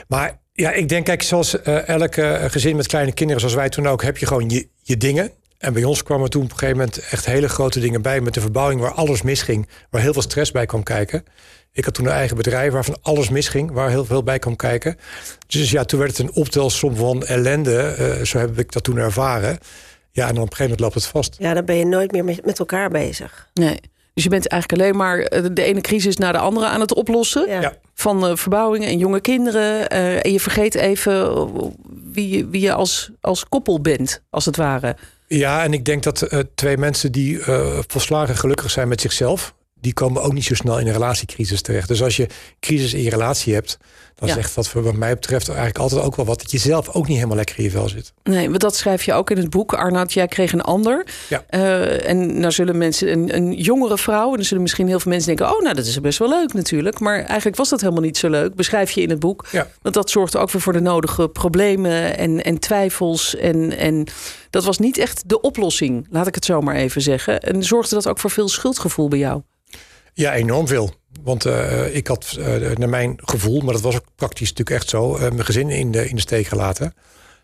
Maar 0.07 0.39
ja, 0.53 0.71
ik 0.71 0.89
denk, 0.89 1.05
kijk, 1.05 1.21
zoals 1.21 1.61
eh 1.61 1.87
elk 1.87 2.15
eh, 2.15 2.43
gezin 2.47 2.75
met 2.75 2.87
kleine 2.87 3.13
kinderen, 3.13 3.41
zoals 3.41 3.55
wij 3.55 3.69
toen 3.69 3.87
ook, 3.87 4.03
heb 4.03 4.17
je 4.17 4.25
gewoon 4.25 4.49
je, 4.49 4.67
je 4.81 4.97
dingen. 4.97 5.31
En 5.63 5.73
bij 5.73 5.83
ons 5.83 6.03
kwamen 6.03 6.29
toen 6.29 6.43
op 6.43 6.51
een 6.51 6.57
gegeven 6.57 6.77
moment 6.77 6.97
echt 7.09 7.25
hele 7.25 7.49
grote 7.49 7.79
dingen 7.79 8.01
bij 8.01 8.21
met 8.21 8.33
de 8.33 8.41
verbouwing 8.41 8.81
waar 8.81 8.91
alles 8.93 9.21
misging, 9.21 9.67
waar 9.89 10.01
heel 10.01 10.13
veel 10.13 10.21
stress 10.21 10.51
bij 10.51 10.65
kwam 10.65 10.83
kijken. 10.83 11.23
Ik 11.71 11.85
had 11.85 11.93
toen 11.93 12.05
een 12.05 12.11
eigen 12.11 12.37
bedrijf 12.37 12.71
waarvan 12.71 12.97
alles 13.01 13.29
misging, 13.29 13.71
waar 13.71 13.89
heel 13.89 14.05
veel 14.05 14.23
bij 14.23 14.39
kwam 14.39 14.55
kijken. 14.55 14.97
Dus 15.47 15.71
ja, 15.71 15.83
toen 15.83 15.99
werd 15.99 16.17
het 16.17 16.27
een 16.27 16.33
optelsom 16.35 16.95
van 16.95 17.23
ellende. 17.25 17.77
eh, 17.81 18.25
zo 18.25 18.37
heb 18.37 18.59
ik 18.59 18.71
dat 18.71 18.83
toen 18.83 18.97
ervaren. 18.97 19.57
Ja, 20.11 20.27
en 20.27 20.33
dan 20.33 20.43
op 20.43 20.49
een 20.49 20.55
gegeven 20.55 20.63
moment 20.63 20.79
loopt 20.79 20.93
het 20.93 21.05
vast. 21.05 21.35
Ja, 21.39 21.53
dan 21.53 21.65
ben 21.65 21.75
je 21.75 21.85
nooit 21.85 22.11
meer 22.11 22.23
met, 22.23 22.45
met 22.45 22.59
elkaar 22.59 22.89
bezig. 22.89 23.47
Nee. 23.53 23.79
Dus 24.13 24.23
je 24.23 24.29
bent 24.29 24.47
eigenlijk 24.47 24.81
alleen 24.81 24.97
maar 24.97 25.19
eh, 25.19 25.43
de 25.53 25.63
ene 25.63 25.81
crisis 25.81 26.17
na 26.17 26.31
de 26.31 26.37
andere 26.37 26.65
aan 26.65 26.79
het 26.81 26.93
oplossen. 26.93 27.49
Ja. 27.49 27.73
Van 27.93 28.25
eh, 28.25 28.35
verbouwingen 28.35 28.87
en 28.87 28.97
jonge 28.97 29.21
kinderen. 29.21 29.89
eh, 29.89 30.25
en 30.25 30.31
je 30.31 30.39
vergeet 30.39 30.75
even 30.75 31.49
wie 32.11 32.37
je, 32.37 32.47
wie 32.47 32.61
je 32.61 32.73
als, 32.73 33.11
als 33.21 33.45
koppel 33.49 33.81
bent, 33.81 34.21
als 34.29 34.45
het 34.45 34.55
ware. 34.55 34.95
Ja, 35.27 35.63
en 35.63 35.73
ik 35.73 35.85
denk 35.85 36.03
dat 36.03 36.21
eh, 36.21 36.39
twee 36.55 36.77
mensen 36.77 37.11
die 37.11 37.39
eh, 37.43 37.79
volslagen 37.87 38.37
gelukkig 38.37 38.71
zijn 38.71 38.87
met 38.87 39.01
zichzelf, 39.01 39.55
die 39.83 39.93
komen 39.93 40.21
ook 40.23 40.33
niet 40.33 40.43
zo 40.43 40.55
snel 40.55 40.79
in 40.79 40.87
een 40.87 40.93
relatiecrisis 40.93 41.61
terecht. 41.61 41.87
Dus 41.87 42.03
als 42.03 42.15
je 42.17 42.27
crisis 42.59 42.93
in 42.93 43.01
je 43.01 43.09
relatie 43.09 43.53
hebt, 43.53 43.77
dan 44.15 44.27
Ja. 44.27 44.33
zegt 44.33 44.55
dat 44.55 44.67
voor 44.67 44.83
wat 44.83 44.93
mij 44.95 45.13
betreft 45.13 45.47
eigenlijk 45.47 45.77
altijd 45.77 46.01
ook 46.01 46.15
wel 46.15 46.25
wat 46.25 46.41
dat 46.41 46.51
je 46.51 46.57
zelf 46.57 46.89
ook 46.89 47.07
niet 47.07 47.15
helemaal 47.15 47.35
lekker 47.37 47.57
in 47.57 47.63
je 47.63 47.69
vel 47.71 47.89
zit. 47.89 48.13
Nee, 48.23 48.47
want 48.49 48.61
dat 48.61 48.75
schrijf 48.75 49.03
je 49.03 49.13
ook 49.13 49.29
in 49.29 49.37
het 49.37 49.49
boek. 49.49 49.73
Arnoud, 49.73 50.13
jij 50.13 50.27
kreeg 50.27 50.53
een 50.53 50.61
ander. 50.61 51.05
Ja. 51.29 51.43
Eh, 51.47 52.09
en 52.09 52.39
nou 52.39 52.51
zullen 52.51 52.77
mensen, 52.77 53.11
een, 53.11 53.35
een 53.35 53.53
jongere 53.53 53.97
vrouw, 53.97 54.29
en 54.29 54.35
dan 54.35 54.45
zullen 54.45 54.61
misschien 54.63 54.87
heel 54.87 54.99
veel 54.99 55.11
mensen 55.11 55.35
denken: 55.35 55.55
oh, 55.55 55.61
nou, 55.61 55.75
dat 55.75 55.85
is 55.85 55.99
best 56.01 56.19
wel 56.19 56.29
leuk 56.29 56.53
natuurlijk. 56.53 56.99
Maar 56.99 57.23
eigenlijk 57.23 57.57
was 57.57 57.69
dat 57.69 57.81
helemaal 57.81 58.01
niet 58.03 58.17
zo 58.17 58.29
leuk. 58.29 58.55
Beschrijf 58.55 58.91
je 58.91 59.01
in 59.01 59.09
het 59.09 59.19
boek. 59.19 59.45
Ja. 59.51 59.67
Want 59.81 59.95
dat 59.95 60.09
zorgde 60.09 60.37
ook 60.37 60.51
weer 60.51 60.61
voor 60.61 60.73
de 60.73 60.81
nodige 60.81 61.27
problemen 61.29 62.17
en, 62.17 62.43
en 62.43 62.59
twijfels. 62.59 63.35
En, 63.35 63.77
en 63.77 64.07
dat 64.49 64.63
was 64.63 64.77
niet 64.77 64.97
echt 64.97 65.23
de 65.29 65.41
oplossing, 65.41 66.07
laat 66.09 66.27
ik 66.27 66.35
het 66.35 66.45
zo 66.45 66.61
maar 66.61 66.75
even 66.75 67.01
zeggen. 67.01 67.39
En 67.39 67.63
zorgde 67.63 67.95
dat 67.95 68.07
ook 68.07 68.19
voor 68.19 68.29
veel 68.31 68.49
schuldgevoel 68.49 69.07
bij 69.07 69.19
jou? 69.19 69.41
Ja, 70.13 70.33
enorm 70.33 70.67
veel. 70.67 70.93
Want 71.23 71.45
eh, 71.45 71.95
ik 71.95 72.07
had 72.07 72.35
eh, 72.39 72.77
naar 72.77 72.89
mijn 72.89 73.19
gevoel, 73.23 73.61
maar 73.61 73.73
dat 73.73 73.81
was 73.81 73.95
ook 73.95 74.05
praktisch 74.15 74.49
natuurlijk 74.49 74.77
echt 74.77 74.89
zo, 74.89 75.15
eh, 75.15 75.21
mijn 75.21 75.45
gezin 75.45 75.69
in 75.69 75.91
de, 75.91 76.09
in 76.09 76.15
de 76.15 76.21
steek 76.21 76.47
gelaten. 76.47 76.93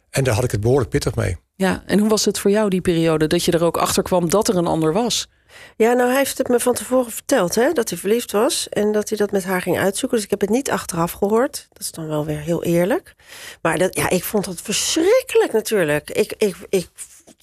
En 0.09 0.23
daar 0.23 0.33
had 0.35 0.43
ik 0.43 0.51
het 0.51 0.61
behoorlijk 0.61 0.89
pittig 0.89 1.15
mee. 1.15 1.37
Ja, 1.55 1.83
en 1.85 1.99
hoe 1.99 2.09
was 2.09 2.25
het 2.25 2.39
voor 2.39 2.51
jou 2.51 2.69
die 2.69 2.81
periode 2.81 3.27
dat 3.27 3.43
je 3.43 3.51
er 3.51 3.63
ook 3.63 3.77
achter 3.77 4.03
kwam 4.03 4.29
dat 4.29 4.47
er 4.47 4.57
een 4.57 4.67
ander 4.67 4.93
was? 4.93 5.27
Ja, 5.75 5.93
nou, 5.93 6.07
hij 6.09 6.17
heeft 6.17 6.37
het 6.37 6.47
me 6.47 6.59
van 6.59 6.73
tevoren 6.73 7.11
verteld, 7.11 7.55
hè, 7.55 7.71
dat 7.73 7.89
hij 7.89 7.97
verliefd 7.97 8.31
was 8.31 8.69
en 8.69 8.91
dat 8.91 9.09
hij 9.09 9.17
dat 9.17 9.31
met 9.31 9.43
haar 9.43 9.61
ging 9.61 9.77
uitzoeken. 9.79 10.17
Dus 10.17 10.25
ik 10.25 10.31
heb 10.31 10.41
het 10.41 10.49
niet 10.49 10.71
achteraf 10.71 11.11
gehoord. 11.11 11.67
Dat 11.69 11.81
is 11.81 11.91
dan 11.91 12.07
wel 12.07 12.25
weer 12.25 12.39
heel 12.39 12.63
eerlijk. 12.63 13.13
Maar 13.61 13.77
dat, 13.77 13.95
ja, 13.95 14.09
ik 14.09 14.23
vond 14.23 14.45
dat 14.45 14.61
verschrikkelijk 14.61 15.51
natuurlijk. 15.53 16.09
Ik, 16.09 16.33
ik, 16.37 16.55
ik, 16.69 16.87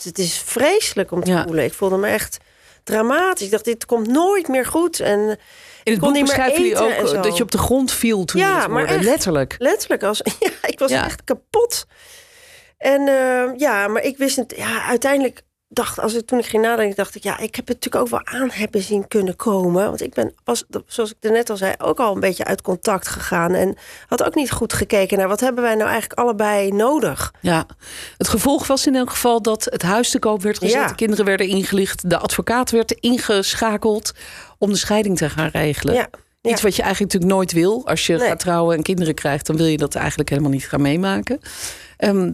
het 0.02 0.18
is 0.18 0.38
vreselijk 0.38 1.10
om 1.12 1.24
te 1.24 1.30
Ja. 1.30 1.42
voelen. 1.44 1.64
Ik 1.64 1.72
voelde 1.72 1.96
me 1.96 2.06
echt 2.08 2.38
dramatisch. 2.86 3.44
Ik 3.46 3.50
dacht, 3.50 3.64
dit 3.64 3.86
komt 3.86 4.06
nooit 4.06 4.48
meer 4.48 4.66
goed. 4.66 5.00
En 5.00 5.18
In 5.82 5.92
het 5.92 6.00
kon 6.00 6.12
boek 6.12 6.20
beschrijven 6.22 6.62
jullie 6.62 6.78
ook 6.78 7.22
dat 7.22 7.36
je 7.36 7.42
op 7.42 7.50
de 7.50 7.58
grond 7.58 7.92
viel 7.92 8.24
toen 8.24 8.40
Ja, 8.40 8.62
je 8.62 8.68
maar 8.68 8.84
echt. 8.84 9.04
Letterlijk. 9.04 9.54
letterlijk 9.58 10.02
als 10.02 10.20
ja, 10.40 10.50
ik 10.66 10.78
was 10.78 10.90
Ja. 10.90 11.04
echt 11.04 11.24
kapot. 11.24 11.86
En 12.78 13.08
eh, 13.08 13.58
ja, 13.58 13.88
maar 13.88 14.02
ik 14.02 14.16
wist 14.16 14.36
het. 14.36 14.54
Ja, 14.56 14.82
uiteindelijk 14.82 15.42
dacht 15.68 15.98
als 16.00 16.14
ik 16.14 16.26
toen 16.26 16.38
ik 16.38 16.46
ging 16.46 16.62
nadenken, 16.62 16.96
dacht 16.96 17.14
ik 17.14 17.22
ja, 17.22 17.38
ik 17.38 17.54
heb 17.54 17.66
het 17.68 17.84
natuurlijk 17.84 18.04
ook 18.04 18.10
wel 18.24 18.40
aan 18.40 18.50
hebben 18.50 18.82
zien 18.82 19.08
kunnen 19.08 19.36
komen, 19.36 19.84
want 19.84 20.00
ik 20.00 20.14
ben 20.14 20.34
was 20.44 20.64
zoals 20.86 21.10
ik 21.10 21.16
er 21.20 21.30
net 21.30 21.50
al 21.50 21.56
zei 21.56 21.74
ook 21.78 22.00
al 22.00 22.14
een 22.14 22.20
beetje 22.20 22.44
uit 22.44 22.62
contact 22.62 23.08
gegaan 23.08 23.54
en 23.54 23.76
had 24.06 24.22
ook 24.24 24.34
niet 24.34 24.50
goed 24.50 24.72
gekeken 24.72 25.18
naar 25.18 25.28
wat 25.28 25.40
hebben 25.40 25.62
wij 25.62 25.74
nou 25.74 25.88
eigenlijk 25.90 26.20
allebei 26.20 26.70
nodig. 26.72 27.32
Ja, 27.40 27.66
het 28.16 28.28
gevolg 28.28 28.66
was 28.66 28.86
in 28.86 28.94
elk 28.96 29.10
geval 29.10 29.42
dat 29.42 29.64
het 29.64 29.82
huis 29.82 30.10
te 30.10 30.18
koop 30.18 30.42
werd 30.42 30.58
gezet. 30.58 30.80
Ja. 30.80 30.86
De 30.86 30.94
kinderen 30.94 31.24
werden 31.24 31.48
ingelicht. 31.48 32.10
De 32.10 32.18
advocaat 32.18 32.70
werd 32.70 32.90
ingeschakeld 32.92 34.12
om 34.58 34.70
de 34.70 34.78
scheiding 34.78 35.16
te 35.16 35.30
gaan 35.30 35.48
regelen. 35.52 35.94
Ja, 35.94 36.08
ja. 36.40 36.50
Iets 36.52 36.62
wat 36.62 36.76
je 36.76 36.82
eigenlijk 36.82 37.12
natuurlijk 37.12 37.40
nooit 37.40 37.52
wil. 37.52 37.86
Als 37.86 38.06
je 38.06 38.16
Nee. 38.16 38.28
gaat 38.28 38.38
trouwen 38.38 38.76
en 38.76 38.82
kinderen 38.82 39.14
krijgt, 39.14 39.46
dan 39.46 39.56
wil 39.56 39.66
je 39.66 39.76
dat 39.76 39.94
eigenlijk 39.94 40.28
helemaal 40.28 40.50
niet 40.50 40.68
gaan 40.68 40.82
meemaken. 40.82 41.40
Ehm, 41.96 42.32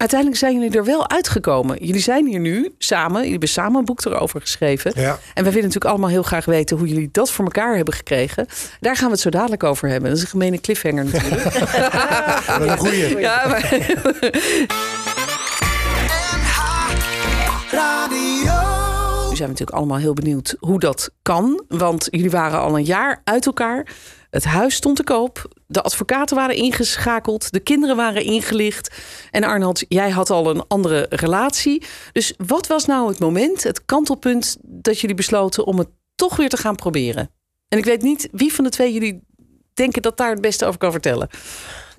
uiteindelijk 0.00 0.40
zijn 0.40 0.54
jullie 0.54 0.76
er 0.76 0.84
wel 0.84 1.10
uitgekomen. 1.10 1.84
Jullie 1.84 2.00
zijn 2.00 2.26
hier 2.26 2.40
nu 2.40 2.74
samen. 2.78 3.16
Jullie 3.16 3.30
hebben 3.30 3.48
samen 3.48 3.78
een 3.78 3.84
boek 3.84 4.04
erover 4.04 4.40
geschreven. 4.40 4.92
Ja. 4.94 5.18
En 5.34 5.44
we 5.44 5.50
willen 5.50 5.54
natuurlijk 5.54 5.84
allemaal 5.84 6.08
heel 6.08 6.22
graag 6.22 6.44
weten 6.44 6.76
hoe 6.76 6.88
jullie 6.88 7.08
dat 7.12 7.30
voor 7.30 7.44
elkaar 7.44 7.76
hebben 7.76 7.94
gekregen. 7.94 8.46
Daar 8.80 8.96
gaan 8.96 9.06
we 9.06 9.12
het 9.12 9.20
zo 9.20 9.30
dadelijk 9.30 9.64
over 9.64 9.88
hebben. 9.88 10.08
Dat 10.08 10.18
is 10.18 10.24
een 10.24 10.30
gemene 10.30 10.60
cliffhanger 10.60 11.04
natuurlijk. 11.04 11.42
Wel 12.58 12.68
een 12.68 12.78
goeie. 12.78 13.18
ja, 13.18 13.48
maar, 13.48 13.72
Nu 18.10 18.59
zijn 19.40 19.50
natuurlijk 19.50 19.78
allemaal 19.78 19.98
heel 19.98 20.14
benieuwd 20.14 20.56
hoe 20.58 20.78
dat 20.78 21.10
kan. 21.22 21.64
Want 21.68 22.08
jullie 22.10 22.30
waren 22.30 22.60
al 22.60 22.76
een 22.76 22.84
jaar 22.84 23.20
uit 23.24 23.46
elkaar. 23.46 23.96
Het 24.30 24.44
huis 24.44 24.74
stond 24.74 24.96
te 24.96 25.04
koop. 25.04 25.48
De 25.66 25.82
advocaten 25.82 26.36
waren 26.36 26.56
ingeschakeld. 26.56 27.52
De 27.52 27.60
kinderen 27.60 27.96
waren 27.96 28.24
ingelicht. 28.24 28.94
En 29.30 29.44
Arnold, 29.44 29.84
jij 29.88 30.10
had 30.10 30.30
al 30.30 30.50
een 30.50 30.64
andere 30.68 31.06
relatie. 31.10 31.84
Dus 32.12 32.34
wat 32.46 32.66
was 32.66 32.86
nou 32.86 33.08
het 33.08 33.18
moment, 33.18 33.62
het 33.62 33.84
kantelpunt... 33.84 34.56
dat 34.62 35.00
jullie 35.00 35.16
besloten 35.16 35.66
om 35.66 35.78
het 35.78 35.88
toch 36.14 36.36
weer 36.36 36.48
te 36.48 36.56
gaan 36.56 36.76
proberen? 36.76 37.30
En 37.68 37.78
ik 37.78 37.84
weet 37.84 38.02
niet 38.02 38.28
wie 38.32 38.52
van 38.52 38.64
de 38.64 38.70
twee 38.70 38.92
jullie 38.92 39.22
denken 39.74 40.02
dat 40.02 40.16
daar 40.16 40.30
het 40.30 40.40
beste 40.40 40.66
over 40.66 40.78
kan 40.78 40.92
vertellen. 40.92 41.28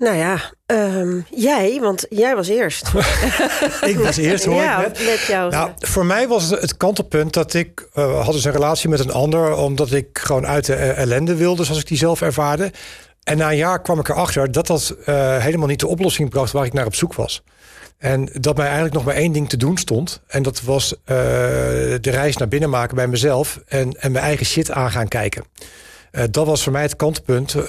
Nou 0.02 0.16
ja, 0.16 0.40
ehm, 0.66 1.20
jij, 1.30 1.78
want 1.80 2.06
jij 2.08 2.34
was 2.34 2.48
eerst. 2.48 2.88
ik 3.92 3.98
was 3.98 4.16
eerst, 4.16 4.44
hoor 4.44 4.54
ja, 4.54 4.80
net. 4.80 5.04
met 5.04 5.24
jou. 5.28 5.50
Nou, 5.50 5.70
voor 5.78 6.06
mij 6.06 6.28
was 6.28 6.50
het, 6.50 6.60
het 6.60 6.76
kantelpunt 6.76 7.32
dat 7.32 7.54
ik 7.54 7.88
uh, 7.94 8.24
had 8.24 8.32
dus 8.32 8.44
een 8.44 8.52
relatie 8.52 8.88
met 8.88 9.00
een 9.00 9.12
ander... 9.12 9.54
omdat 9.56 9.92
ik 9.92 10.06
gewoon 10.12 10.46
uit 10.46 10.66
de 10.66 10.72
uh, 10.72 10.98
ellende 10.98 11.34
wilde, 11.34 11.64
zoals 11.64 11.80
ik 11.80 11.86
die 11.86 11.96
zelf 11.98 12.22
ervaarde. 12.22 12.70
En 13.22 13.36
na 13.36 13.50
een 13.50 13.56
jaar 13.56 13.82
kwam 13.82 13.98
ik 13.98 14.08
erachter 14.08 14.52
dat 14.52 14.66
dat 14.66 14.96
uh, 15.06 15.36
helemaal 15.38 15.68
niet 15.68 15.80
de 15.80 15.86
oplossing 15.86 16.30
bracht... 16.30 16.52
waar 16.52 16.64
ik 16.64 16.72
naar 16.72 16.86
op 16.86 16.94
zoek 16.94 17.14
was. 17.14 17.42
En 17.98 18.28
dat 18.32 18.56
mij 18.56 18.64
eigenlijk 18.64 18.94
nog 18.94 19.04
maar 19.04 19.14
één 19.14 19.32
ding 19.32 19.48
te 19.48 19.56
doen 19.56 19.76
stond. 19.76 20.20
En 20.26 20.42
dat 20.42 20.62
was 20.62 20.94
de 21.04 21.98
reis 22.02 22.36
naar 22.36 22.48
binnen 22.48 22.70
maken 22.70 22.96
bij 22.96 23.06
mezelf... 23.08 23.60
en, 23.66 24.00
en 24.00 24.12
mijn 24.12 24.24
eigen 24.24 24.46
shit 24.46 24.70
aan 24.70 24.90
gaan 24.90 25.08
kijken. 25.08 25.44
Uh, 26.12 26.24
dat 26.30 26.46
was 26.46 26.62
voor 26.62 26.72
mij 26.72 26.82
het 26.82 26.96
kantpunt 26.96 27.54
uh, 27.54 27.66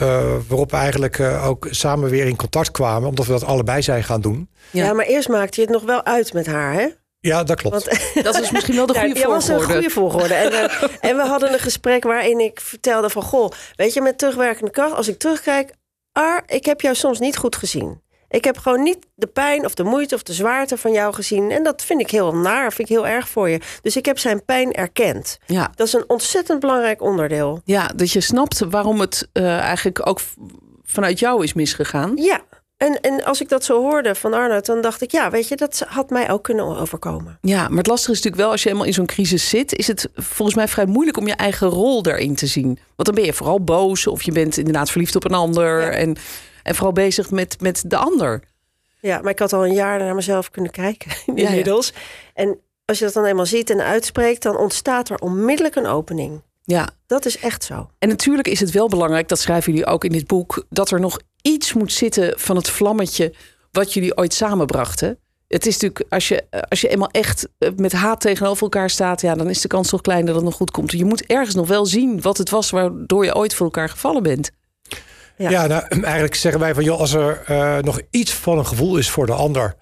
waarop 0.48 0.72
we 0.72 0.78
eigenlijk 0.78 1.18
uh, 1.18 1.48
ook 1.48 1.68
samen 1.70 2.10
weer 2.10 2.26
in 2.26 2.36
contact 2.36 2.72
kwamen, 2.72 3.10
omdat 3.10 3.26
we 3.26 3.32
dat 3.32 3.44
allebei 3.44 3.82
zijn 3.82 4.04
gaan 4.04 4.22
doen. 4.22 4.50
Ja, 4.72 4.86
ja 4.86 4.94
maar 4.94 5.06
eerst 5.06 5.30
maakte 5.30 5.62
je 5.62 5.68
het 5.68 5.76
nog 5.76 5.86
wel 5.86 6.06
uit 6.06 6.34
met 6.34 6.46
haar, 6.46 6.74
hè? 6.74 6.88
Ja, 7.20 7.44
dat 7.44 7.58
klopt. 7.58 7.86
Want, 7.86 8.14
dat 8.26 8.40
is 8.40 8.52
misschien 8.52 8.76
wel 8.76 8.86
de 8.86 9.00
goede 9.00 9.20
ja, 9.20 9.22
volgorde. 9.22 9.48
Dat 9.48 9.58
was 9.58 9.68
een 9.68 9.74
goede 9.74 9.90
volgorde. 9.90 10.34
En, 10.34 10.52
en, 11.10 11.16
we 11.16 11.24
hadden 11.24 11.54
een 11.54 11.60
gesprek 11.60 12.04
waarin 12.04 12.40
ik 12.40 12.60
vertelde 12.60 13.10
van... 13.10 13.22
goh, 13.22 13.52
weet 13.76 13.94
je, 13.94 14.02
met 14.02 14.18
terugwerkende 14.18 14.72
kracht, 14.72 14.96
als 14.96 15.08
ik 15.08 15.20
terugkijk... 15.20 15.74
Ar, 16.12 16.44
ik 16.48 16.66
heb 16.66 16.82
jou 16.82 16.96
soms 16.96 17.20
niet 17.20 17.38
goed 17.38 17.56
gezien. 17.56 18.02
Ik 18.34 18.44
heb 18.44 18.58
gewoon 18.58 18.84
niet 18.84 18.98
de 19.16 19.28
pijn 19.28 19.66
of 19.66 19.74
de 19.74 19.84
moeite 19.84 20.16
of 20.16 20.24
de 20.24 20.34
zwaarte 20.34 20.78
van 20.78 20.92
jou 20.92 21.14
gezien. 21.14 21.52
En 21.52 21.64
dat 21.64 21.84
vind 21.84 22.02
ik 22.02 22.10
heel 22.10 22.36
naar, 22.36 22.74
vind 22.74 22.90
ik 22.90 22.96
heel 22.96 23.08
erg 23.08 23.30
voor 23.30 23.50
je. 23.50 23.60
Dus 23.82 23.96
ik 23.96 24.06
heb 24.06 24.20
zijn 24.20 24.46
pijn 24.46 24.74
erkend. 24.74 25.38
Ja. 25.46 25.72
Dat 25.76 25.88
is 25.88 25.94
een 25.94 26.04
ontzettend 26.08 26.60
belangrijk 26.60 27.02
onderdeel. 27.02 27.62
Ja, 27.66 27.88
dat 27.96 28.12
je 28.12 28.22
snapt 28.22 28.60
waarom 28.70 29.00
het 29.00 29.28
uh, 29.34 29.60
eigenlijk 29.60 30.08
ook 30.08 30.20
vanuit 30.84 31.20
jou 31.20 31.44
is 31.44 31.54
misgegaan. 31.54 32.12
Ja. 32.16 32.42
En, 32.78 33.02
en 33.02 33.24
als 33.24 33.42
ik 33.42 33.50
dat 33.50 33.64
zo 33.64 33.82
hoorde 33.82 34.16
van 34.16 34.34
Arnoud, 34.34 34.66
dan 34.66 34.82
dacht 34.82 35.02
ik, 35.02 35.12
ja, 35.12 35.30
weet 35.30 35.48
je, 35.48 35.56
dat 35.56 35.86
had 35.88 36.10
mij 36.10 36.32
ook 36.32 36.44
kunnen 36.44 36.78
overkomen. 36.78 37.38
Ja, 37.42 37.68
maar 37.68 37.78
het 37.78 37.88
lastige 37.88 38.12
is 38.12 38.18
natuurlijk 38.18 38.44
wel, 38.44 38.52
als 38.52 38.62
je 38.62 38.68
helemaal 38.68 38.88
in 38.88 38.94
zo'n 38.94 39.06
crisis 39.06 39.50
zit, 39.50 39.76
is 39.76 39.88
het 39.88 40.10
volgens 40.16 40.58
mij 40.58 40.68
vrij 40.68 40.86
moeilijk 40.86 41.18
om 41.18 41.28
je 41.28 41.36
eigen 41.36 41.68
rol 41.68 42.02
daarin 42.02 42.36
te 42.36 42.48
zien. 42.48 42.80
Want 42.96 43.08
dan 43.08 43.16
ben 43.16 43.26
je 43.26 43.34
vooral 43.34 43.64
boos 43.64 44.08
of 44.08 44.24
je 44.24 44.32
bent 44.32 44.58
inderdaad 44.58 44.90
verliefd 44.90 45.16
op 45.16 45.26
een 45.26 45.34
ander. 45.34 45.82
Ja. 45.82 45.90
En, 45.90 46.16
en 46.64 46.76
vooral 46.76 46.94
bezig 46.94 47.32
met, 47.32 47.62
met 47.62 47.84
de 47.88 47.98
ander. 47.98 48.44
Ja, 49.00 49.22
maar 49.22 49.32
ik 49.32 49.40
had 49.40 49.54
al 49.54 49.66
een 49.66 49.74
jaar 49.74 50.00
naar 50.00 50.16
mezelf 50.16 50.52
kunnen 50.52 50.72
kijken 50.72 51.12
inmiddels. 51.36 51.92
Ja, 51.96 52.00
ja. 52.00 52.44
En 52.44 52.60
als 52.86 53.00
je 53.00 53.06
dat 53.06 53.14
dan 53.14 53.26
eenmaal 53.26 53.46
ziet 53.46 53.70
en 53.70 53.82
uitspreekt, 53.82 54.44
dan 54.44 54.58
ontstaat 54.58 55.10
er 55.10 55.18
onmiddellijk 55.18 55.76
een 55.76 55.88
opening. 55.88 56.42
Ja. 56.64 56.90
Dat 57.08 57.26
is 57.26 57.38
echt 57.38 57.64
zo. 57.64 57.90
En 58.00 58.10
natuurlijk 58.10 58.48
is 58.48 58.60
het 58.60 58.72
wel 58.72 58.88
belangrijk, 58.88 59.28
dat 59.28 59.40
schrijven 59.40 59.72
jullie 59.72 59.88
ook 59.88 60.04
in 60.04 60.12
dit 60.12 60.28
boek, 60.28 60.66
dat 60.70 60.92
er 60.92 61.00
nog 61.00 61.20
iets 61.42 61.74
moet 61.74 61.94
zitten 61.94 62.40
van 62.40 62.56
het 62.56 62.70
vlammetje 62.70 63.34
wat 63.72 63.94
jullie 63.94 64.18
ooit 64.18 64.34
samenbrachten. 64.34 65.18
Het 65.48 65.66
is 65.66 65.74
natuurlijk, 65.74 66.14
als 66.14 66.28
je, 66.28 66.44
als 66.70 66.82
je 66.82 66.88
eenmaal 66.88 67.10
echt 67.12 67.48
met 67.76 67.92
haat 67.92 68.22
tegenover 68.22 68.64
elkaar 68.64 68.90
staat, 68.90 69.22
ja, 69.22 69.36
dan 69.36 69.50
is 69.50 69.62
de 69.62 69.68
kans 69.68 69.90
toch 69.90 70.02
klein 70.02 70.26
dat 70.26 70.36
het 70.36 70.44
nog 70.44 70.56
goed 70.56 70.72
komt. 70.72 70.92
Je 70.92 71.06
moet 71.06 71.26
ergens 71.26 71.56
nog 71.56 71.68
wel 71.68 71.86
zien 71.86 72.22
wat 72.22 72.38
het 72.38 72.50
was 72.50 72.70
waardoor 72.70 73.26
je 73.26 73.36
ooit 73.36 73.54
voor 73.54 73.66
elkaar 73.66 73.90
gevallen 73.90 74.24
bent. 74.24 74.52
Ja, 75.38 75.50
ja 75.50 75.68
nou, 75.68 75.84
eigenlijk 76.04 76.36
zeggen 76.36 76.62
wij 76.62 76.74
van 76.74 76.84
joh, 76.84 77.00
als 77.00 77.14
er 77.14 77.44
uh, 77.50 77.78
nog 77.78 78.02
iets 78.10 78.34
van 78.34 78.58
een 78.58 78.68
gevoel 78.68 78.98
is 78.98 79.10
voor 79.10 79.26
de 79.26 79.34
ander 79.34 79.76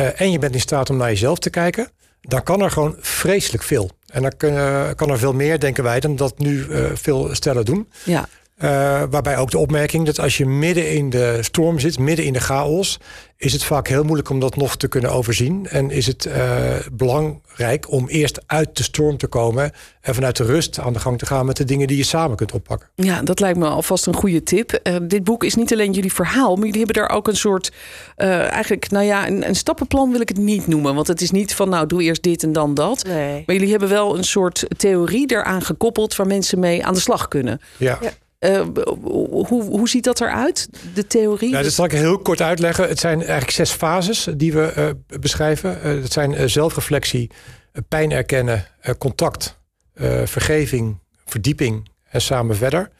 uh, 0.00 0.20
en 0.20 0.30
je 0.30 0.38
bent 0.38 0.54
in 0.54 0.60
staat 0.60 0.90
om 0.90 0.96
naar 0.96 1.08
jezelf 1.08 1.38
te 1.38 1.50
kijken, 1.50 1.90
dan 2.20 2.42
kan 2.42 2.60
er 2.60 2.70
gewoon 2.70 2.96
vreselijk 3.00 3.62
veel. 3.62 3.90
En 4.06 4.22
dan 4.22 4.36
kan 4.94 5.10
er 5.10 5.18
veel 5.18 5.32
meer, 5.32 5.60
denken 5.60 5.84
wij, 5.84 6.00
dan 6.00 6.16
dat 6.16 6.38
nu 6.38 6.66
uh, 6.66 6.90
veel 6.94 7.34
stellen 7.34 7.64
doen. 7.64 7.88
Ja. 8.04 8.28
Waarbij 9.10 9.38
ook 9.38 9.50
de 9.50 9.58
opmerking 9.58 10.06
dat 10.06 10.20
als 10.20 10.36
je 10.36 10.46
midden 10.46 10.92
in 10.92 11.10
de 11.10 11.38
storm 11.40 11.78
zit, 11.78 11.98
midden 11.98 12.24
in 12.24 12.32
de 12.32 12.40
chaos, 12.40 12.98
is 13.36 13.52
het 13.52 13.64
vaak 13.64 13.88
heel 13.88 14.02
moeilijk 14.02 14.30
om 14.30 14.40
dat 14.40 14.56
nog 14.56 14.76
te 14.76 14.88
kunnen 14.88 15.10
overzien. 15.10 15.66
En 15.66 15.90
is 15.90 16.06
het 16.06 16.28
belangrijk 16.92 17.90
om 17.90 18.08
eerst 18.08 18.42
uit 18.46 18.76
de 18.76 18.82
storm 18.82 19.16
te 19.16 19.26
komen 19.26 19.72
en 20.00 20.14
vanuit 20.14 20.36
de 20.36 20.44
rust 20.44 20.78
aan 20.78 20.92
de 20.92 20.98
gang 20.98 21.18
te 21.18 21.26
gaan 21.26 21.46
met 21.46 21.56
de 21.56 21.64
dingen 21.64 21.86
die 21.86 21.96
je 21.96 22.04
samen 22.04 22.36
kunt 22.36 22.52
oppakken. 22.52 22.88
Ja, 22.94 23.22
dat 23.22 23.40
lijkt 23.40 23.58
me 23.58 23.66
alvast 23.66 24.06
een 24.06 24.14
goede 24.14 24.42
tip. 24.42 24.80
Uh, 24.82 24.96
dit 25.02 25.24
boek 25.24 25.44
is 25.44 25.54
niet 25.54 25.72
alleen 25.72 25.92
jullie 25.92 26.12
verhaal, 26.12 26.56
maar 26.56 26.66
jullie 26.66 26.84
hebben 26.84 27.02
daar 27.02 27.16
ook 27.16 27.28
een 27.28 27.36
soort, 27.36 27.72
uh, 28.16 28.50
eigenlijk, 28.50 28.90
nou 28.90 29.04
ja, 29.04 29.26
een, 29.26 29.48
een, 29.48 29.54
stappenplan 29.54 30.10
wil 30.10 30.20
ik 30.20 30.28
het 30.28 30.38
niet 30.38 30.66
noemen. 30.66 30.94
Want 30.94 31.06
het 31.06 31.20
is 31.20 31.30
niet 31.30 31.54
van, 31.54 31.68
nou, 31.68 31.86
doe 31.86 32.02
eerst 32.02 32.22
dit 32.22 32.42
en 32.42 32.52
dan 32.52 32.74
dat. 32.74 33.04
Nee. 33.04 33.42
Maar 33.46 33.56
jullie 33.56 33.70
hebben 33.70 33.88
wel 33.88 34.16
een 34.16 34.24
soort 34.24 34.64
theorie 34.76 35.32
eraan 35.32 35.62
gekoppeld 35.62 36.16
waar 36.16 36.26
mensen 36.26 36.58
mee 36.58 36.84
aan 36.84 36.94
de 36.94 37.00
slag 37.00 37.28
kunnen. 37.28 37.60
Ja. 37.76 37.98
Ja. 38.00 38.10
Uh, 38.40 38.66
hoe, 39.02 39.62
hoe 39.62 39.88
ziet 39.88 40.04
dat 40.04 40.20
eruit, 40.20 40.68
de 40.94 41.06
theorie? 41.06 41.50
Nou, 41.50 41.62
dat 41.62 41.72
zal 41.72 41.84
ik 41.84 41.92
heel 41.92 42.18
kort 42.18 42.40
uitleggen. 42.40 42.88
Het 42.88 42.98
zijn 42.98 43.18
eigenlijk 43.18 43.50
zes 43.50 43.70
fases 43.70 44.28
die 44.36 44.52
we 44.52 44.72
uh, 45.10 45.20
beschrijven. 45.20 45.78
Uh, 45.84 46.02
dat 46.02 46.12
zijn 46.12 46.50
zelfreflectie, 46.50 47.30
pijn 47.88 48.10
erkennen, 48.10 48.66
contact, 48.98 49.58
vergeving, 50.24 50.98
verdieping 51.26 51.88
en 52.04 52.20
samen 52.20 52.56
verder. 52.56 52.90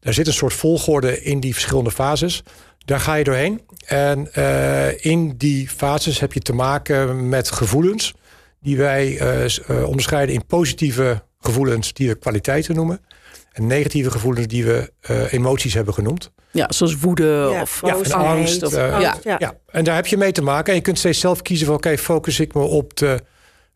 Daar 0.00 0.14
zit 0.14 0.26
een 0.26 0.32
soort 0.32 0.52
volgorde 0.52 1.22
in 1.22 1.40
die 1.40 1.52
verschillende 1.52 1.90
fases. 1.90 2.42
Daar 2.84 3.00
ga 3.00 3.14
je 3.14 3.24
doorheen. 3.24 3.60
En 3.86 4.32
in 5.00 5.34
die 5.36 5.68
fases 5.68 6.20
heb 6.20 6.32
je 6.32 6.40
te 6.40 6.52
maken 6.52 7.28
met 7.28 7.50
gevoelens 7.50 8.14
die 8.60 8.76
wij 8.76 9.20
onderscheiden 9.84 10.34
in 10.34 10.46
positieve 10.46 11.22
gevoelens 11.40 11.92
die 11.92 12.08
we 12.08 12.14
kwaliteiten 12.14 12.74
noemen. 12.74 13.00
En 13.56 13.66
negatieve 13.66 14.10
gevoelens 14.10 14.46
die 14.46 14.64
we 14.64 14.92
uh, 15.10 15.32
emoties 15.32 15.74
hebben 15.74 15.94
genoemd. 15.94 16.30
Ja, 16.50 16.66
zoals 16.72 16.96
woede 16.96 17.48
Ja, 17.52 17.60
of, 17.60 17.80
Ja, 17.84 17.98
of 17.98 18.12
angst. 18.12 18.62
Of, 18.62 18.72
eh, 18.72 19.00
ja. 19.00 19.16
Ja. 19.22 19.36
Ja, 19.38 19.54
en 19.66 19.84
daar 19.84 19.94
heb 19.94 20.06
je 20.06 20.16
mee 20.16 20.32
te 20.32 20.42
maken. 20.42 20.68
En 20.68 20.74
je 20.74 20.84
kunt 20.84 20.98
steeds 20.98 21.20
zelf 21.20 21.42
kiezen 21.42 21.66
van... 21.66 21.74
oké, 21.74 21.98
focus 21.98 22.40
ik 22.40 22.54
me 22.54 22.62
op 22.62 22.96
de 22.96 23.20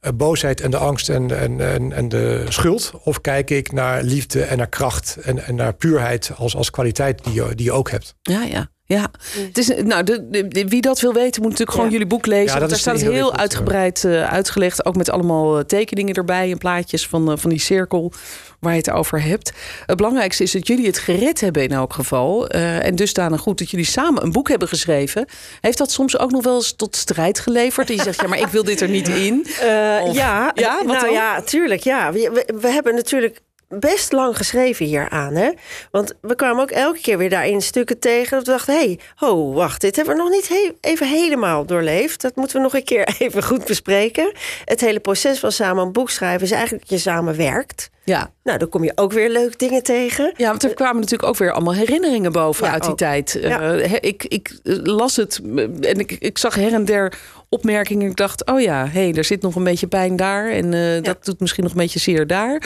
uh, 0.00 0.10
boosheid 0.14 0.60
en 0.60 0.70
de 0.70 0.76
angst 0.76 1.08
en, 1.08 1.38
en, 1.40 1.60
en, 1.60 1.92
en 1.92 2.08
de 2.08 2.44
schuld? 2.48 2.92
Of 3.04 3.20
kijk 3.20 3.50
ik 3.50 3.72
naar 3.72 4.02
liefde 4.02 4.42
en 4.42 4.56
naar 4.56 4.68
kracht 4.68 5.16
en, 5.22 5.44
en 5.44 5.54
naar 5.54 5.72
puurheid 5.72 6.30
als, 6.36 6.56
als 6.56 6.70
kwaliteit 6.70 7.24
die 7.24 7.32
je, 7.32 7.54
die 7.54 7.64
je 7.64 7.72
ook 7.72 7.90
hebt? 7.90 8.14
ja, 8.22 8.42
ja. 8.42 8.70
Ja, 8.96 9.10
het 9.36 9.58
is, 9.58 9.70
nou, 9.84 10.04
de, 10.04 10.64
wie 10.68 10.80
dat 10.80 11.00
wil 11.00 11.12
weten, 11.12 11.40
moet 11.42 11.50
natuurlijk 11.50 11.70
gewoon 11.70 11.86
Ja. 11.86 11.92
jullie 11.92 12.06
boek 12.06 12.26
lezen. 12.26 12.44
Ja, 12.44 12.50
dat 12.50 12.58
want 12.58 12.70
daar 12.70 12.80
staat 12.80 13.00
het 13.00 13.12
heel 13.12 13.36
uitgebreid 13.36 14.04
eh, 14.04 14.32
uitgelegd. 14.32 14.84
Ook 14.84 14.96
met 14.96 15.10
allemaal 15.10 15.58
eh, 15.58 15.64
tekeningen 15.64 16.14
erbij 16.14 16.50
en 16.50 16.58
plaatjes 16.58 17.06
van, 17.06 17.30
eh, 17.30 17.36
van 17.38 17.50
die 17.50 17.58
cirkel 17.60 18.12
waar 18.60 18.72
je 18.72 18.78
het 18.78 18.90
over 18.90 19.22
hebt. 19.22 19.52
Het 19.86 19.96
belangrijkste 19.96 20.42
is 20.42 20.52
dat 20.52 20.66
jullie 20.66 20.86
het 20.86 20.98
gered 20.98 21.40
hebben 21.40 21.62
in 21.62 21.72
elk 21.72 21.92
geval. 21.92 22.48
Eh, 22.48 22.86
en 22.86 22.94
dusdanig 22.94 23.40
goed 23.40 23.58
dat 23.58 23.70
jullie 23.70 23.86
samen 23.86 24.22
een 24.22 24.32
boek 24.32 24.48
hebben 24.48 24.68
geschreven. 24.68 25.26
Heeft 25.60 25.78
dat 25.78 25.90
soms 25.90 26.18
ook 26.18 26.30
nog 26.30 26.42
wel 26.44 26.54
eens 26.56 26.72
tot 26.76 26.96
strijd 26.96 27.38
geleverd? 27.40 27.88
En 27.90 27.96
je 27.96 28.02
zegt, 28.02 28.20
ja, 28.20 28.26
maar 28.26 28.38
ik 28.40 28.46
wil 28.46 28.64
dit 28.64 28.80
er 28.80 28.88
niet 28.88 29.08
in. 29.08 29.46
Of- 30.04 30.14
ja, 30.14 30.50
Ja, 30.54 30.82
nou 30.84 31.00
dan? 31.00 31.12
ja, 31.12 31.42
tuurlijk. 31.42 31.80
Ja. 31.82 32.12
We, 32.12 32.30
we, 32.46 32.54
we 32.60 32.68
hebben 32.68 32.94
natuurlijk 32.94 33.40
best 33.78 34.12
lang 34.12 34.36
geschreven 34.36 34.86
hieraan. 34.86 35.34
Hè? 35.34 35.50
Want 35.90 36.12
we 36.20 36.34
kwamen 36.34 36.62
ook 36.62 36.70
elke 36.70 37.00
keer 37.00 37.18
weer 37.18 37.30
daarin 37.30 37.60
stukken 37.62 37.98
tegen. 37.98 38.36
Dat 38.36 38.46
we 38.46 38.52
dachten, 38.52 38.74
hé, 38.74 38.80
hey, 38.84 38.98
ho, 39.14 39.52
wacht, 39.52 39.80
dit 39.80 39.96
hebben 39.96 40.14
we 40.16 40.22
nog 40.22 40.30
niet 40.30 40.48
he- 40.48 40.72
even 40.80 41.08
helemaal 41.08 41.64
doorleefd. 41.64 42.20
Dat 42.20 42.36
moeten 42.36 42.56
we 42.56 42.62
nog 42.62 42.74
een 42.74 42.84
keer 42.84 43.14
even 43.18 43.42
goed 43.42 43.64
bespreken. 43.64 44.32
Het 44.64 44.80
hele 44.80 45.00
proces 45.00 45.38
van 45.38 45.52
samen 45.52 45.84
een 45.84 45.92
boek 45.92 46.10
schrijven 46.10 46.42
is 46.42 46.50
eigenlijk 46.50 46.88
dat 46.88 46.98
je 46.98 47.10
samen 47.10 47.36
werkt. 47.36 47.90
Ja. 48.04 48.30
Nou, 48.42 48.58
dan 48.58 48.68
kom 48.68 48.84
je 48.84 48.92
ook 48.94 49.12
weer 49.12 49.30
leuke 49.30 49.56
dingen 49.56 49.82
tegen. 49.82 50.32
Ja, 50.36 50.48
want 50.48 50.64
er 50.64 50.74
kwamen 50.74 51.00
natuurlijk 51.00 51.28
ook 51.28 51.36
weer 51.36 51.52
allemaal 51.52 51.74
herinneringen 51.74 52.32
boven 52.32 52.66
Ja, 52.66 52.72
uit 52.72 52.82
die 52.82 52.90
ook. 52.90 52.96
tijd. 52.98 53.38
Ja. 53.40 53.60
Eh, 53.60 53.92
ik, 54.00 54.24
ik 54.24 54.58
eh, 54.62 54.74
las 54.82 55.16
het 55.16 55.40
en 55.80 55.98
ik, 55.98 56.16
ik 56.18 56.38
zag 56.38 56.54
her 56.54 56.72
en 56.72 56.84
der 56.84 57.12
opmerkingen. 57.48 58.10
Ik 58.10 58.16
dacht, 58.16 58.46
oh 58.46 58.60
ja, 58.60 58.86
hé, 58.88 59.00
hey, 59.08 59.14
er 59.14 59.24
zit 59.24 59.42
nog 59.42 59.54
een 59.54 59.64
beetje 59.64 59.86
pijn 59.86 60.16
daar. 60.16 60.48
En 60.50 60.74
eh, 60.74 61.02
dat 61.02 61.24
doet 61.24 61.40
misschien 61.40 61.62
nog 61.62 61.72
een 61.72 61.78
beetje 61.78 61.98
zeer 61.98 62.26
daar. 62.26 62.62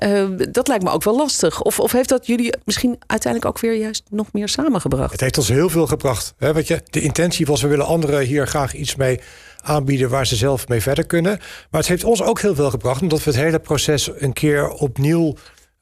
Eh, 0.00 0.24
dat 0.50 0.68
lijkt 0.68 0.84
me 0.84 0.90
ook 0.90 1.02
wel 1.02 1.16
lastig. 1.16 1.62
Of, 1.62 1.80
of 1.80 1.92
heeft 1.92 2.08
dat 2.08 2.26
jullie 2.26 2.54
misschien 2.64 2.98
uiteindelijk 3.06 3.54
ook 3.54 3.60
weer 3.60 3.74
juist 3.74 4.02
nog 4.10 4.26
meer 4.32 4.48
samengebracht? 4.48 5.12
Het 5.12 5.20
heeft 5.20 5.38
ons 5.38 5.48
heel 5.48 5.68
veel 5.68 5.86
gebracht. 5.86 6.34
Hè? 6.38 6.52
Want 6.52 6.66
je, 6.66 6.80
de 6.90 7.00
intentie 7.00 7.46
was, 7.46 7.62
we 7.62 7.68
willen 7.68 7.86
anderen 7.86 8.20
hier 8.20 8.46
graag 8.46 8.74
iets 8.74 8.96
mee 8.96 9.20
aanbieden 9.62 10.08
waar 10.08 10.26
ze 10.26 10.36
zelf 10.36 10.68
mee 10.68 10.82
verder 10.82 11.06
kunnen. 11.06 11.38
Maar 11.70 11.80
het 11.80 11.88
heeft 11.88 12.04
ons 12.04 12.22
ook 12.22 12.40
heel 12.40 12.54
veel 12.54 12.70
gebracht, 12.70 13.02
omdat 13.02 13.24
we 13.24 13.30
het 13.30 13.40
hele 13.40 13.58
proces 13.58 14.10
een 14.18 14.32
keer 14.32 14.68
opnieuw 14.68 15.34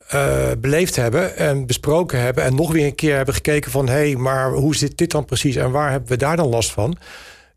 eh, 0.09 0.51
beleefd 0.59 0.97
hebben 0.97 1.37
en 1.37 1.67
besproken 1.67 2.21
hebben. 2.21 2.45
En 2.45 2.55
nog 2.55 2.73
weer 2.73 2.87
een 2.87 2.95
keer 2.95 3.17
hebben 3.17 3.35
gekeken 3.35 3.71
van 3.71 3.89
hé, 3.89 3.95
hey, 3.95 4.17
maar 4.17 4.53
hoe 4.53 4.77
zit 4.77 4.99
dit 4.99 5.11
dan 5.11 5.25
precies 5.25 5.57
en 5.57 5.71
waar 5.71 5.91
hebben 5.91 6.09
we 6.09 6.17
daar 6.17 6.37
dan 6.37 6.49
last 6.49 6.71
van? 6.71 6.97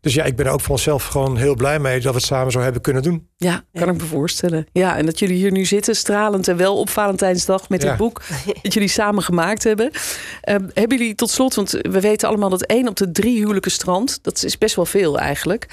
Dus 0.02 0.14
ja, 0.14 0.24
ik 0.24 0.36
ben 0.36 0.46
er 0.46 0.52
ook 0.52 0.60
van 0.60 0.70
onszelf 0.70 1.04
gewoon 1.04 1.36
heel 1.36 1.54
blij 1.54 1.78
mee 1.78 2.00
dat 2.00 2.12
we 2.12 2.18
het 2.18 2.26
samen 2.26 2.52
zo 2.52 2.60
hebben 2.60 2.82
kunnen 2.82 3.02
doen. 3.02 3.28
Ja, 3.36 3.64
kan 3.72 3.88
ik 3.88 4.00
me 4.00 4.06
voorstellen. 4.06 4.66
Ja, 4.72 4.96
en 4.96 5.06
dat 5.06 5.18
jullie 5.18 5.36
hier 5.36 5.52
nu 5.52 5.64
zitten, 5.64 5.96
stralend 5.96 6.48
en 6.48 6.56
wel 6.56 6.78
op 6.78 6.88
Valentijnsdag 6.90 7.68
met 7.68 7.82
Ja. 7.82 7.88
dit 7.88 7.98
boek 7.98 8.22
dat 8.62 8.72
jullie 8.72 8.88
samen 8.88 9.22
gemaakt 9.22 9.64
hebben. 9.64 9.90
Eh, 10.40 10.54
hebben 10.72 10.98
jullie 10.98 11.14
tot 11.14 11.30
slot, 11.30 11.54
want 11.54 11.70
we 11.70 12.00
weten 12.00 12.28
allemaal 12.28 12.48
dat 12.48 12.62
één 12.62 12.88
op 12.88 12.96
de 12.96 13.12
drie 13.12 13.38
huwelijken 13.38 13.70
strandt. 13.70 14.18
Dat 14.22 14.42
is 14.44 14.58
best 14.58 14.76
wel 14.76 14.86
veel 14.86 15.18
eigenlijk. 15.18 15.66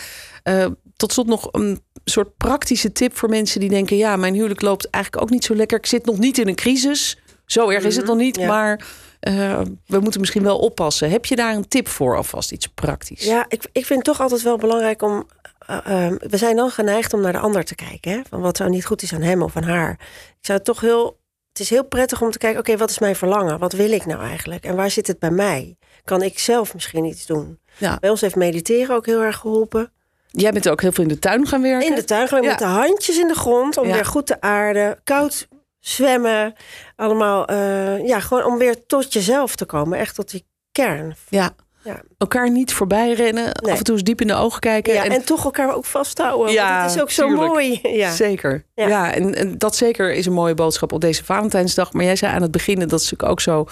Eh, 0.44 0.66
tot 0.96 1.14
slot 1.14 1.28
nog 1.28 1.48
een 1.52 1.82
soort 2.06 2.38
praktische 2.38 2.92
tip 2.92 3.18
voor 3.18 3.30
mensen 3.30 3.60
die 3.60 3.70
denken: 3.70 3.98
ja, 3.98 4.16
mijn 4.16 4.34
huwelijk 4.34 4.62
loopt 4.62 4.90
eigenlijk 4.90 5.24
ook 5.24 5.30
niet 5.30 5.44
zo 5.46 5.56
lekker. 5.56 5.78
Ik 5.78 5.86
zit 5.86 6.06
nog 6.06 6.18
niet 6.18 6.38
in 6.38 6.48
een 6.48 6.56
crisis. 6.56 7.18
Zo 7.46 7.70
erg 7.70 7.84
is 7.84 7.96
het 7.96 8.06
nog 8.06 8.18
niet, 8.18 8.36
ja. 8.36 8.48
maar 8.48 8.86
eh, 9.20 9.62
we 9.88 10.00
moeten 10.00 10.20
misschien 10.20 10.44
wel 10.44 10.60
oppassen. 10.60 11.10
Heb 11.10 11.26
je 11.26 11.36
daar 11.36 11.56
een 11.56 11.68
tip 11.68 11.88
voor 11.88 12.16
alvast? 12.18 12.52
Iets 12.52 12.68
praktisch? 12.68 13.24
Ja, 13.26 13.46
ik, 13.48 13.64
ik 13.72 13.86
vind 13.86 14.00
het 14.00 14.04
toch 14.16 14.22
altijd 14.22 14.42
wel 14.42 14.58
belangrijk 14.58 15.02
om. 15.02 15.28
eh, 15.68 16.06
eh, 16.08 16.14
we 16.20 16.38
zijn 16.38 16.56
dan 16.56 16.70
geneigd 16.70 17.14
om 17.14 17.22
naar 17.22 17.32
de 17.34 17.40
ander 17.40 17.64
te 17.64 17.76
kijken. 17.76 18.12
Hè? 18.12 18.22
Van 18.30 18.42
wat 18.42 18.58
zou 18.58 18.70
niet 18.70 18.86
goed 18.86 19.02
is 19.02 19.14
aan 19.14 19.22
hem 19.22 19.42
of 19.42 19.56
aan 19.58 19.64
haar. 19.64 19.92
Ik 20.40 20.46
zou 20.46 20.58
het 20.58 20.68
toch 20.68 20.82
heel. 20.82 21.18
Het 21.50 21.60
is 21.60 21.70
heel 21.70 21.84
prettig 21.86 22.22
om 22.22 22.32
te 22.32 22.38
kijken: 22.38 22.60
oké, 22.60 22.78
wat 22.78 22.90
is 22.90 23.00
mijn 23.00 23.16
verlangen? 23.16 23.60
Wat 23.60 23.74
wil 23.74 23.92
ik 23.92 24.06
nou 24.06 24.22
eigenlijk? 24.22 24.64
En 24.66 24.76
waar 24.76 24.92
zit 24.92 25.08
het 25.08 25.20
bij 25.20 25.32
mij? 25.32 25.78
Kan 26.04 26.22
ik 26.22 26.40
zelf 26.40 26.74
misschien 26.74 27.06
iets 27.06 27.26
doen? 27.26 27.60
Ja. 27.78 27.98
Bij 28.00 28.10
ons 28.10 28.22
heeft 28.22 28.36
mediteren 28.36 28.96
ook 28.96 29.06
heel 29.06 29.22
erg 29.22 29.38
geholpen. 29.38 29.92
Jij 30.32 30.52
bent 30.52 30.70
ook 30.70 30.82
heel 30.82 30.92
veel 30.92 31.04
in 31.04 31.10
de 31.10 31.20
tuin 31.20 31.48
gaan 31.48 31.62
werken. 31.62 31.88
In 31.90 31.96
de 31.96 32.04
tuin 32.04 32.28
Ja. 32.32 32.40
met 32.42 32.60
de 32.60 32.66
handjes 32.66 33.18
in 33.18 33.28
de 33.28 33.34
grond 33.36 33.78
om 33.78 33.88
Ja. 33.88 33.94
weer 33.94 34.06
goed 34.06 34.26
te 34.28 34.42
aarden. 34.42 35.00
Koud 35.04 35.48
zwemmen. 35.89 36.53
Allemaal, 36.96 37.46
eh, 37.48 38.05
ja, 38.08 38.19
gewoon 38.19 38.43
om 38.46 38.58
weer 38.58 38.86
tot 38.86 39.13
jezelf 39.13 39.55
te 39.55 39.65
komen. 39.65 39.98
Echt 40.00 40.15
tot 40.15 40.31
die 40.31 40.46
kern. 40.72 41.15
Ja. 41.29 41.51
Ja. 41.84 42.01
Elkaar 42.17 42.51
niet 42.51 42.74
voorbij 42.74 43.13
rennen. 43.13 43.43
Nee. 43.43 43.72
Af 43.72 43.77
en 43.77 43.84
toe 43.84 43.93
eens 43.96 44.03
diep 44.03 44.22
in 44.22 44.27
de 44.27 44.34
ogen 44.34 44.60
kijken. 44.60 44.93
Ja, 44.93 45.03
en, 45.03 45.12
en, 45.12 45.25
toch 45.25 45.43
elkaar 45.43 45.75
ook 45.75 45.86
vasthouden. 45.86 46.53
Ja, 46.53 46.69
want 46.72 46.81
het 46.86 46.96
is 46.96 47.01
ook 47.01 47.12
zo 47.12 47.27
tuurlijk. 47.27 47.48
mooi. 47.48 47.79
Ja. 48.01 48.12
Zeker. 48.12 48.65
Ja, 48.74 48.88
Ja. 48.88 49.13
en, 49.13 49.36
en 49.36 49.58
dat 49.58 49.75
zeker 49.75 50.13
is 50.13 50.25
een 50.25 50.34
mooie 50.34 50.53
boodschap 50.53 50.91
op 50.91 51.01
deze 51.01 51.24
Valentijnsdag. 51.24 51.93
Maar 51.93 52.03
jij 52.03 52.15
zei 52.15 52.34
aan 52.34 52.41
het 52.41 52.51
begin, 52.51 52.79
dat 52.79 53.00
is 53.00 53.03
natuurlijk 53.12 53.31
ook 53.31 53.41
zo. 53.41 53.65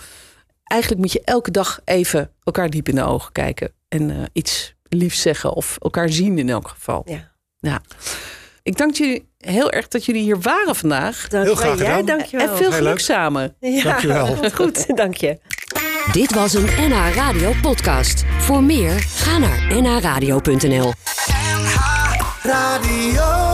Eigenlijk 0.63 1.01
moet 1.01 1.11
je 1.11 1.21
elke 1.23 1.51
dag 1.51 1.79
even 1.85 2.31
elkaar 2.43 2.69
diep 2.69 2.89
in 2.89 2.95
de 2.95 3.03
ogen 3.03 3.31
kijken. 3.31 3.73
En 3.87 4.09
eh, 4.11 4.17
iets 4.33 4.75
liefs 4.89 5.21
zeggen 5.21 5.53
of 5.53 5.77
elkaar 5.79 6.09
zien 6.09 6.37
in 6.37 6.49
elk 6.49 6.67
geval. 6.67 7.01
Ja. 7.05 7.31
Ja. 7.59 7.81
Ik 8.67 8.77
dank 8.77 8.95
jullie 8.95 9.29
heel 9.37 9.71
erg 9.71 9.87
dat 9.87 10.05
jullie 10.05 10.21
hier 10.21 10.41
waren 10.41 10.75
vandaag. 10.75 11.27
Dank 11.27 11.45
Heel 11.45 11.55
graag. 11.55 11.77
Jij, 11.79 12.03
dankjewel. 12.03 12.47
En 12.47 12.57
veel 12.57 12.69
Heel 12.69 12.77
geluk 12.77 12.83
leuk. 12.89 12.99
samen. 12.99 13.55
Ja, 13.59 13.83
Dankjewel. 13.83 14.37
Goed, 14.55 14.97
dank 14.97 15.15
je. 15.15 15.39
Dit 16.11 16.33
was 16.33 16.53
een 16.53 16.65
NH 16.89 17.15
Radio 17.15 17.53
podcast. 17.61 18.23
Voor 18.39 18.63
meer, 18.63 18.91
ga 18.99 19.37
naar 19.37 19.81
nhradio.nl. 19.81 20.93
Radio. 22.43 23.46